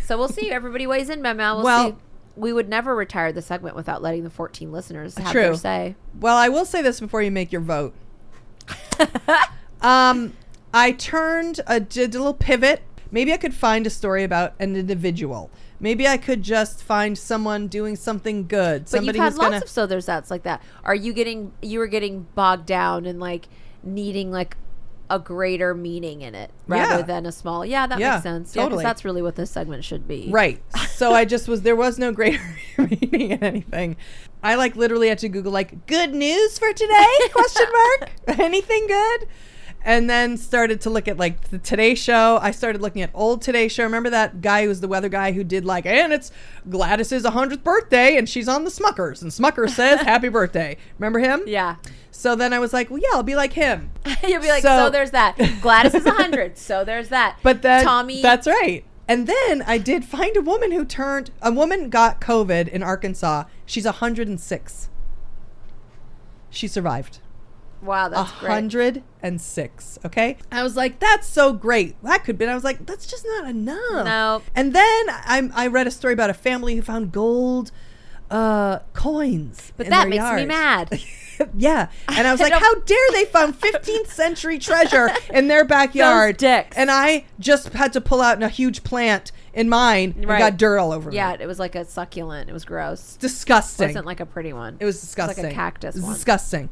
[0.05, 0.51] So we'll see.
[0.53, 1.97] Everybody weighs in, Meow We'll, Well- see.
[2.39, 5.41] We would never retire the segment without letting the 14 listeners have True.
[5.43, 5.95] their say.
[6.21, 7.95] Well, I will say this before you make your vote.
[9.81, 10.35] um,
[10.73, 12.83] I turned a did a little pivot.
[13.11, 15.51] Maybe I could find a story about an individual.
[15.79, 18.83] Maybe I could just find someone doing something good.
[18.85, 19.63] But Somebody you've had who's lots gonna.
[19.65, 20.63] of so there's that's like that.
[20.85, 23.49] Are you getting you were getting bogged down and like
[23.83, 24.57] needing like
[25.09, 27.03] a greater meaning in it rather Yeah.
[27.03, 27.65] than a small?
[27.65, 28.57] Yeah, that Yeah, makes sense.
[28.57, 28.83] Yeah, totally.
[28.85, 30.29] that's really what this segment should be.
[30.31, 30.63] Right.
[30.97, 32.41] So I just was there was no greater
[32.79, 33.97] meaning in anything.
[34.43, 37.05] I like literally had to Google like good news for today?
[37.33, 38.11] Question mark.
[38.41, 39.29] Anything good?
[39.87, 42.41] And then started to look at like the Today Show.
[42.43, 43.85] I started looking at old Today Show.
[43.85, 46.33] Remember that guy who was the weather guy who did like, and it's
[46.69, 50.77] Gladys's 100th birthday, and she's on the Smuckers, and Smucker says happy birthday.
[50.99, 51.43] Remember him?
[51.47, 51.77] Yeah.
[52.11, 53.91] So then I was like, well, yeah, I'll be like him.
[54.27, 55.37] You'll be like, so, So- there's that.
[55.63, 56.59] Gladys is 100.
[56.59, 57.39] so there's that.
[57.45, 58.23] But then Tommy.
[58.23, 58.85] That's right.
[59.07, 63.45] And then I did find a woman who turned a woman got COVID in Arkansas.
[63.65, 64.89] She's 106.
[66.51, 67.21] She survived.
[67.83, 68.51] Wow, that's great.
[68.51, 69.99] 106.
[70.05, 70.37] Okay.
[70.51, 72.01] I was like, that's so great.
[72.03, 72.45] That could be.
[72.45, 74.05] And I was like, that's just not enough.
[74.05, 74.43] No.
[74.55, 77.71] And then I, I read a story about a family who found gold
[78.31, 79.73] uh, coins.
[79.77, 81.01] But that makes me mad.
[81.57, 81.89] yeah.
[82.09, 86.43] And I was I like, how dare they found 15th century treasure in their backyard?
[86.43, 90.39] And I just had to pull out a huge plant in mine and Right.
[90.39, 91.45] got dirt all over Yeah, me.
[91.45, 92.51] it was like a succulent.
[92.51, 93.17] It was gross.
[93.17, 93.85] Disgusting.
[93.85, 94.77] It wasn't like a pretty one.
[94.81, 95.37] it was It disgusting.
[95.45, 96.69] was like a cactus It disgusting.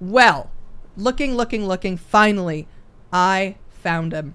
[0.00, 0.50] Well,
[0.96, 2.66] looking, looking, looking, finally,
[3.12, 4.34] I found him.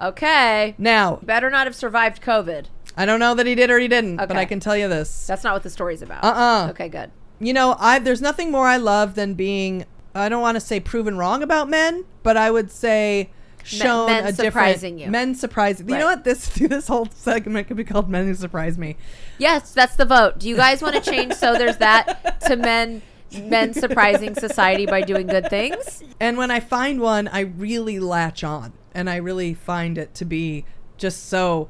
[0.00, 0.74] Okay.
[0.78, 2.66] Now, Better not have survived COVID.
[2.96, 5.26] I don't know that he did or he didn't, but I can tell you this.
[5.26, 6.24] That's not what the story's about.
[6.24, 6.68] Uh-uh.
[6.70, 7.10] Okay, good.
[7.40, 10.78] you know, I there's nothing more I love than being I don't want to say
[10.78, 13.30] proven wrong about men, but I would say
[13.64, 15.10] shown men a surprising different you.
[15.10, 15.88] men surprising.
[15.88, 16.22] You know what?
[16.24, 18.96] This this whole segment could be called "Men Who Surprise Me."
[19.38, 20.38] Yes, that's the vote.
[20.38, 23.02] Do you guys want to change so there's that to men
[23.40, 26.02] men surprising society by doing good things?
[26.20, 30.24] And when I find one, I really latch on, and I really find it to
[30.24, 30.64] be
[30.96, 31.68] just so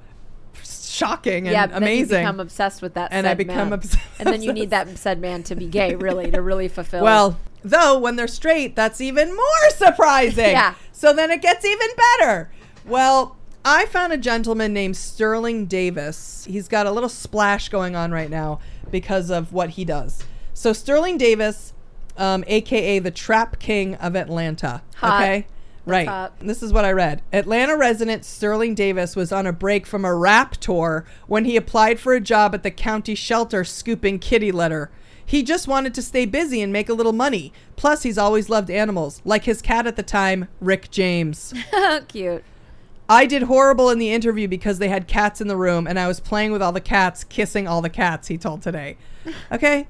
[0.63, 2.21] shocking and yeah, then you amazing.
[2.21, 3.73] become obsessed with that, And I become man.
[3.75, 7.03] obs- and then you need that said man to be gay, really, to really fulfill.
[7.03, 10.45] Well, though when they're straight, that's even more surprising.
[10.55, 10.75] Yeah.
[10.93, 11.89] So then it gets even
[12.19, 12.51] better.
[12.87, 16.47] Well, I found a gentleman named Sterling Davis.
[16.49, 18.61] He's got a little splash going on right now
[18.91, 20.23] because of what he does.
[20.55, 21.75] So Sterling Davis,
[22.17, 24.83] um, aka the Trap King of Atlanta.
[24.97, 25.21] Hot.
[25.21, 25.47] Okay.
[25.85, 26.09] Right.
[26.09, 26.39] hot.
[26.41, 27.21] This is what I read.
[27.33, 32.01] Atlanta resident Sterling Davis was on a break from a rap tour when he applied
[32.01, 34.91] for a job at the county shelter scooping kitty litter.
[35.27, 37.53] He just wanted to stay busy and make a little money.
[37.77, 41.53] Plus, he's always loved animals, like his cat at the time, Rick James.
[42.09, 42.45] cute.
[43.09, 46.09] I did horrible in the interview because they had cats in the room and I
[46.09, 48.97] was playing with all the cats, kissing all the cats, he told today.
[49.51, 49.89] Okay.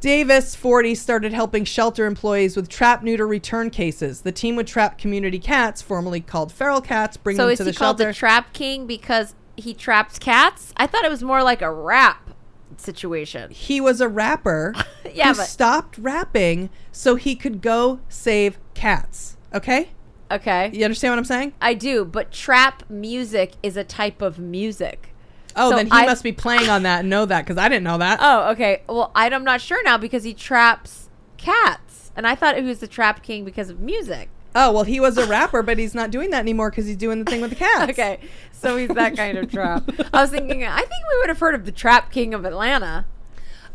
[0.00, 4.20] Davis, 40, started helping shelter employees with trap neuter return cases.
[4.22, 7.64] The team would trap community cats, formerly called feral cats, bring So them is to
[7.64, 8.12] he the called shelter.
[8.12, 10.72] the Trap King because he traps cats?
[10.76, 12.30] I thought it was more like a rap
[12.76, 13.50] situation.
[13.50, 14.72] he was a rapper
[15.12, 19.36] Yeah, who but- stopped rapping so he could go save cats.
[19.52, 19.90] Okay?
[20.30, 20.70] Okay.
[20.72, 21.54] You understand what I'm saying?
[21.60, 25.12] I do, but trap music is a type of music.
[25.58, 27.68] Oh, So then he I- must be playing on that and know that because I
[27.68, 28.18] didn't know that.
[28.22, 28.82] Oh, okay.
[28.88, 32.78] Well, I- I'm not sure now because he traps cats, and I thought he was
[32.80, 34.28] the Trap King because of music.
[34.54, 37.22] Oh, well, he was a rapper, but he's not doing that anymore because he's doing
[37.22, 37.90] the thing with the cats.
[37.92, 38.18] Okay,
[38.50, 39.88] so he's that kind of trap.
[40.12, 43.04] I was thinking, I think we would have heard of the Trap King of Atlanta.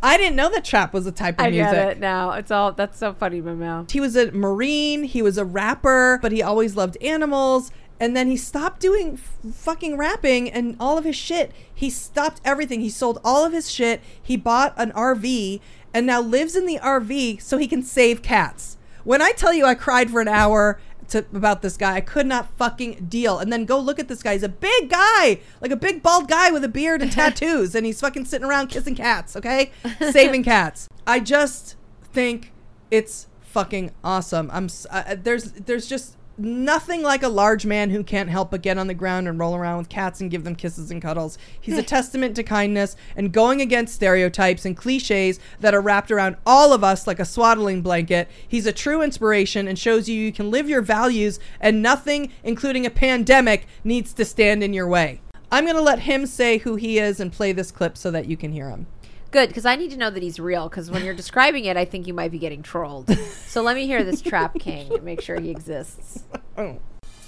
[0.02, 1.72] I didn't know that trap was a type of I music.
[1.72, 2.32] get it now.
[2.32, 3.90] It's all that's so funny, Mamo.
[3.90, 7.72] He was a Marine, he was a rapper, but he always loved animals.
[8.00, 11.52] And then he stopped doing f- fucking rapping and all of his shit.
[11.74, 12.82] He stopped everything.
[12.82, 14.02] He sold all of his shit.
[14.22, 15.62] He bought an RV
[15.94, 18.78] and now lives in the RV so he can save cats.
[19.04, 20.80] When I tell you I cried for an hour
[21.10, 23.38] to, about this guy, I could not fucking deal.
[23.38, 24.34] And then go look at this guy.
[24.34, 27.86] He's a big guy, like a big bald guy with a beard and tattoos, and
[27.86, 29.72] he's fucking sitting around kissing cats, okay?
[30.12, 30.88] Saving cats.
[31.06, 32.52] I just think
[32.90, 34.50] it's fucking awesome.
[34.52, 38.78] I'm uh, there's there's just nothing like a large man who can't help but get
[38.78, 41.38] on the ground and roll around with cats and give them kisses and cuddles.
[41.60, 46.38] He's a testament to kindness and going against stereotypes and cliches that are wrapped around
[46.46, 48.30] all of us like a swaddling blanket.
[48.48, 52.86] He's a true inspiration and shows you you can live your values and nothing, including
[52.86, 55.22] a pandemic, needs to stand in your way.
[55.52, 58.26] I'm going to let him say who he is and play this clip so that
[58.26, 58.88] you can hear him.
[59.34, 60.70] Good, because I need to know that he's real.
[60.70, 63.10] Because when you're describing it, I think you might be getting trolled.
[63.18, 66.24] So let me hear this Trap King and make sure he exists.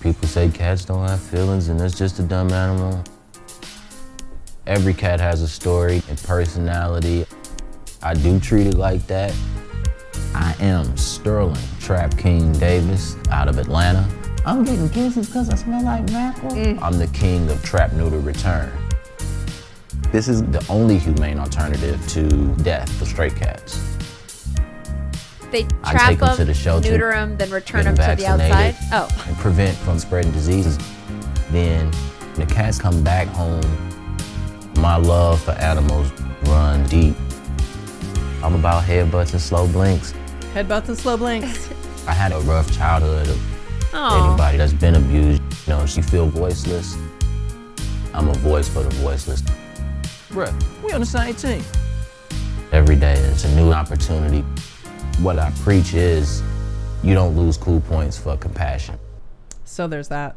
[0.02, 3.04] People say cats don't have feelings and it's just a dumb animal.
[4.68, 7.26] Every cat has a story and personality.
[8.04, 9.36] I do treat it like that.
[10.36, 14.08] I am Sterling Trap King Davis out of Atlanta.
[14.46, 16.52] I'm getting kisses because I smell like mackerel.
[16.52, 16.80] Mm.
[16.84, 18.72] I'm the king of trap neuter return.
[20.12, 22.28] This is the only humane alternative to
[22.64, 23.98] death for stray cats.
[25.52, 28.10] They I trap take 'em them, to the shelter, neuter them, then return them, them
[28.12, 28.76] 'em to the outside.
[28.92, 30.78] Oh, and prevent from spreading diseases.
[31.52, 31.92] Then
[32.36, 33.64] the cats come back home.
[34.78, 36.12] My love for animals
[36.46, 37.16] run deep.
[38.44, 40.14] I'm about headbutts and slow blinks.
[40.54, 41.70] Headbutts and slow blinks.
[42.08, 43.36] I had a rough childhood.
[43.94, 44.28] Aw.
[44.30, 46.98] Anybody that's been abused, you know, you feel voiceless.
[48.14, 49.42] I'm a voice for the voiceless.
[50.36, 51.64] Bruh, we on the same team.
[52.74, 54.42] Every day is a new opportunity.
[55.22, 56.44] What I preach is
[57.02, 59.00] you don't lose cool points for compassion.
[59.64, 60.36] So there's that.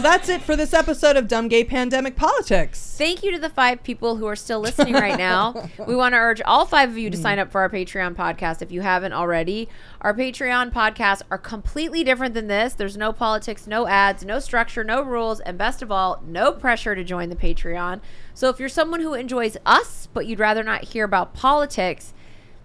[0.00, 2.94] So that's it for this episode of Dumb Gay Pandemic Politics.
[2.96, 5.68] Thank you to the five people who are still listening right now.
[5.86, 8.62] we want to urge all five of you to sign up for our Patreon podcast
[8.62, 9.68] if you haven't already.
[10.00, 12.72] Our Patreon podcasts are completely different than this.
[12.72, 16.94] There's no politics, no ads, no structure, no rules, and best of all, no pressure
[16.94, 18.00] to join the Patreon.
[18.32, 22.14] So if you're someone who enjoys us, but you'd rather not hear about politics,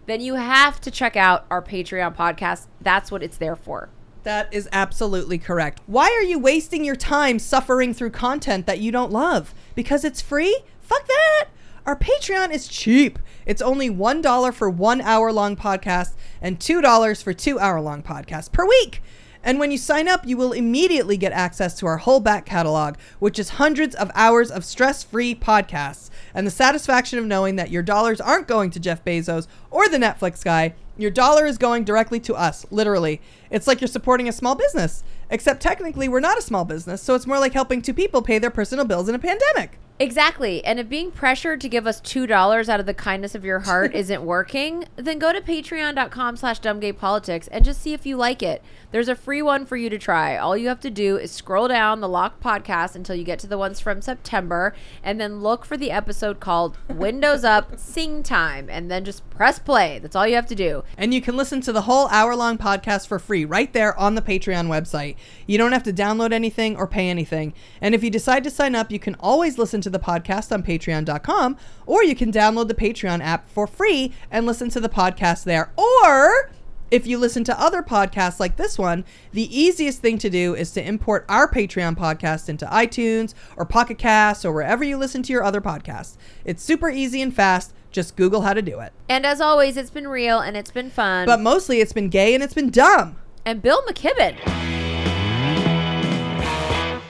[0.05, 2.67] then you have to check out our Patreon podcast.
[2.79, 3.89] That's what it's there for.
[4.25, 5.81] That is absolutely correct.
[5.85, 9.53] Why are you wasting your time suffering through content that you don't love?
[9.75, 10.61] Because it's free?
[10.81, 11.49] Fuck that!
[11.85, 13.19] Our Patreon is cheap.
[13.45, 18.51] It's only $1 for one hour long podcast and $2 for two hour long podcasts
[18.51, 19.03] per week.
[19.43, 22.95] And when you sign up, you will immediately get access to our whole back catalog,
[23.19, 27.69] which is hundreds of hours of stress free podcasts, and the satisfaction of knowing that
[27.69, 30.73] your dollars aren't going to Jeff Bezos or the Netflix guy.
[30.97, 33.21] Your dollar is going directly to us, literally.
[33.49, 37.15] It's like you're supporting a small business, except technically we're not a small business, so
[37.15, 39.77] it's more like helping two people pay their personal bills in a pandemic.
[39.97, 40.63] Exactly.
[40.65, 43.95] And if being pressured to give us $2 out of the kindness of your heart
[43.95, 48.61] isn't working, then go to patreon.com slash dumbgaypolitics and just see if you like it.
[48.91, 50.37] There's a free one for you to try.
[50.37, 53.47] All you have to do is scroll down the locked podcast until you get to
[53.47, 58.69] the ones from September and then look for the episode called Windows Up Sing Time
[58.69, 59.99] and then just press play.
[59.99, 60.83] That's all you have to do.
[60.97, 64.15] And you can listen to the whole hour long podcast for free right there on
[64.15, 65.15] the Patreon website.
[65.47, 67.53] You don't have to download anything or pay anything.
[67.81, 70.61] And if you decide to sign up, you can always listen to the podcast on
[70.63, 75.45] patreon.com or you can download the Patreon app for free and listen to the podcast
[75.45, 75.71] there.
[75.77, 76.51] Or
[76.91, 80.71] if you listen to other podcasts like this one, the easiest thing to do is
[80.71, 85.33] to import our Patreon podcast into iTunes or Pocket Casts or wherever you listen to
[85.33, 86.15] your other podcasts.
[86.45, 87.73] It's super easy and fast.
[87.91, 88.91] Just Google how to do it.
[89.09, 91.25] And as always, it's been real and it's been fun.
[91.25, 93.15] But mostly it's been gay and it's been dumb.
[93.45, 94.35] and Bill McKibben.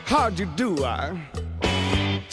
[0.06, 1.20] How'd you do, I?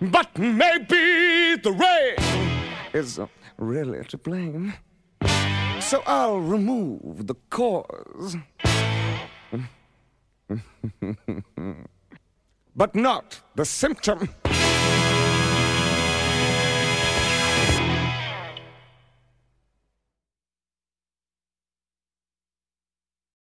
[0.00, 2.16] But maybe the rain
[2.94, 3.26] is uh,
[3.58, 4.72] really to blame.
[5.80, 8.36] So I'll remove the cause.
[12.74, 14.30] but not the symptom.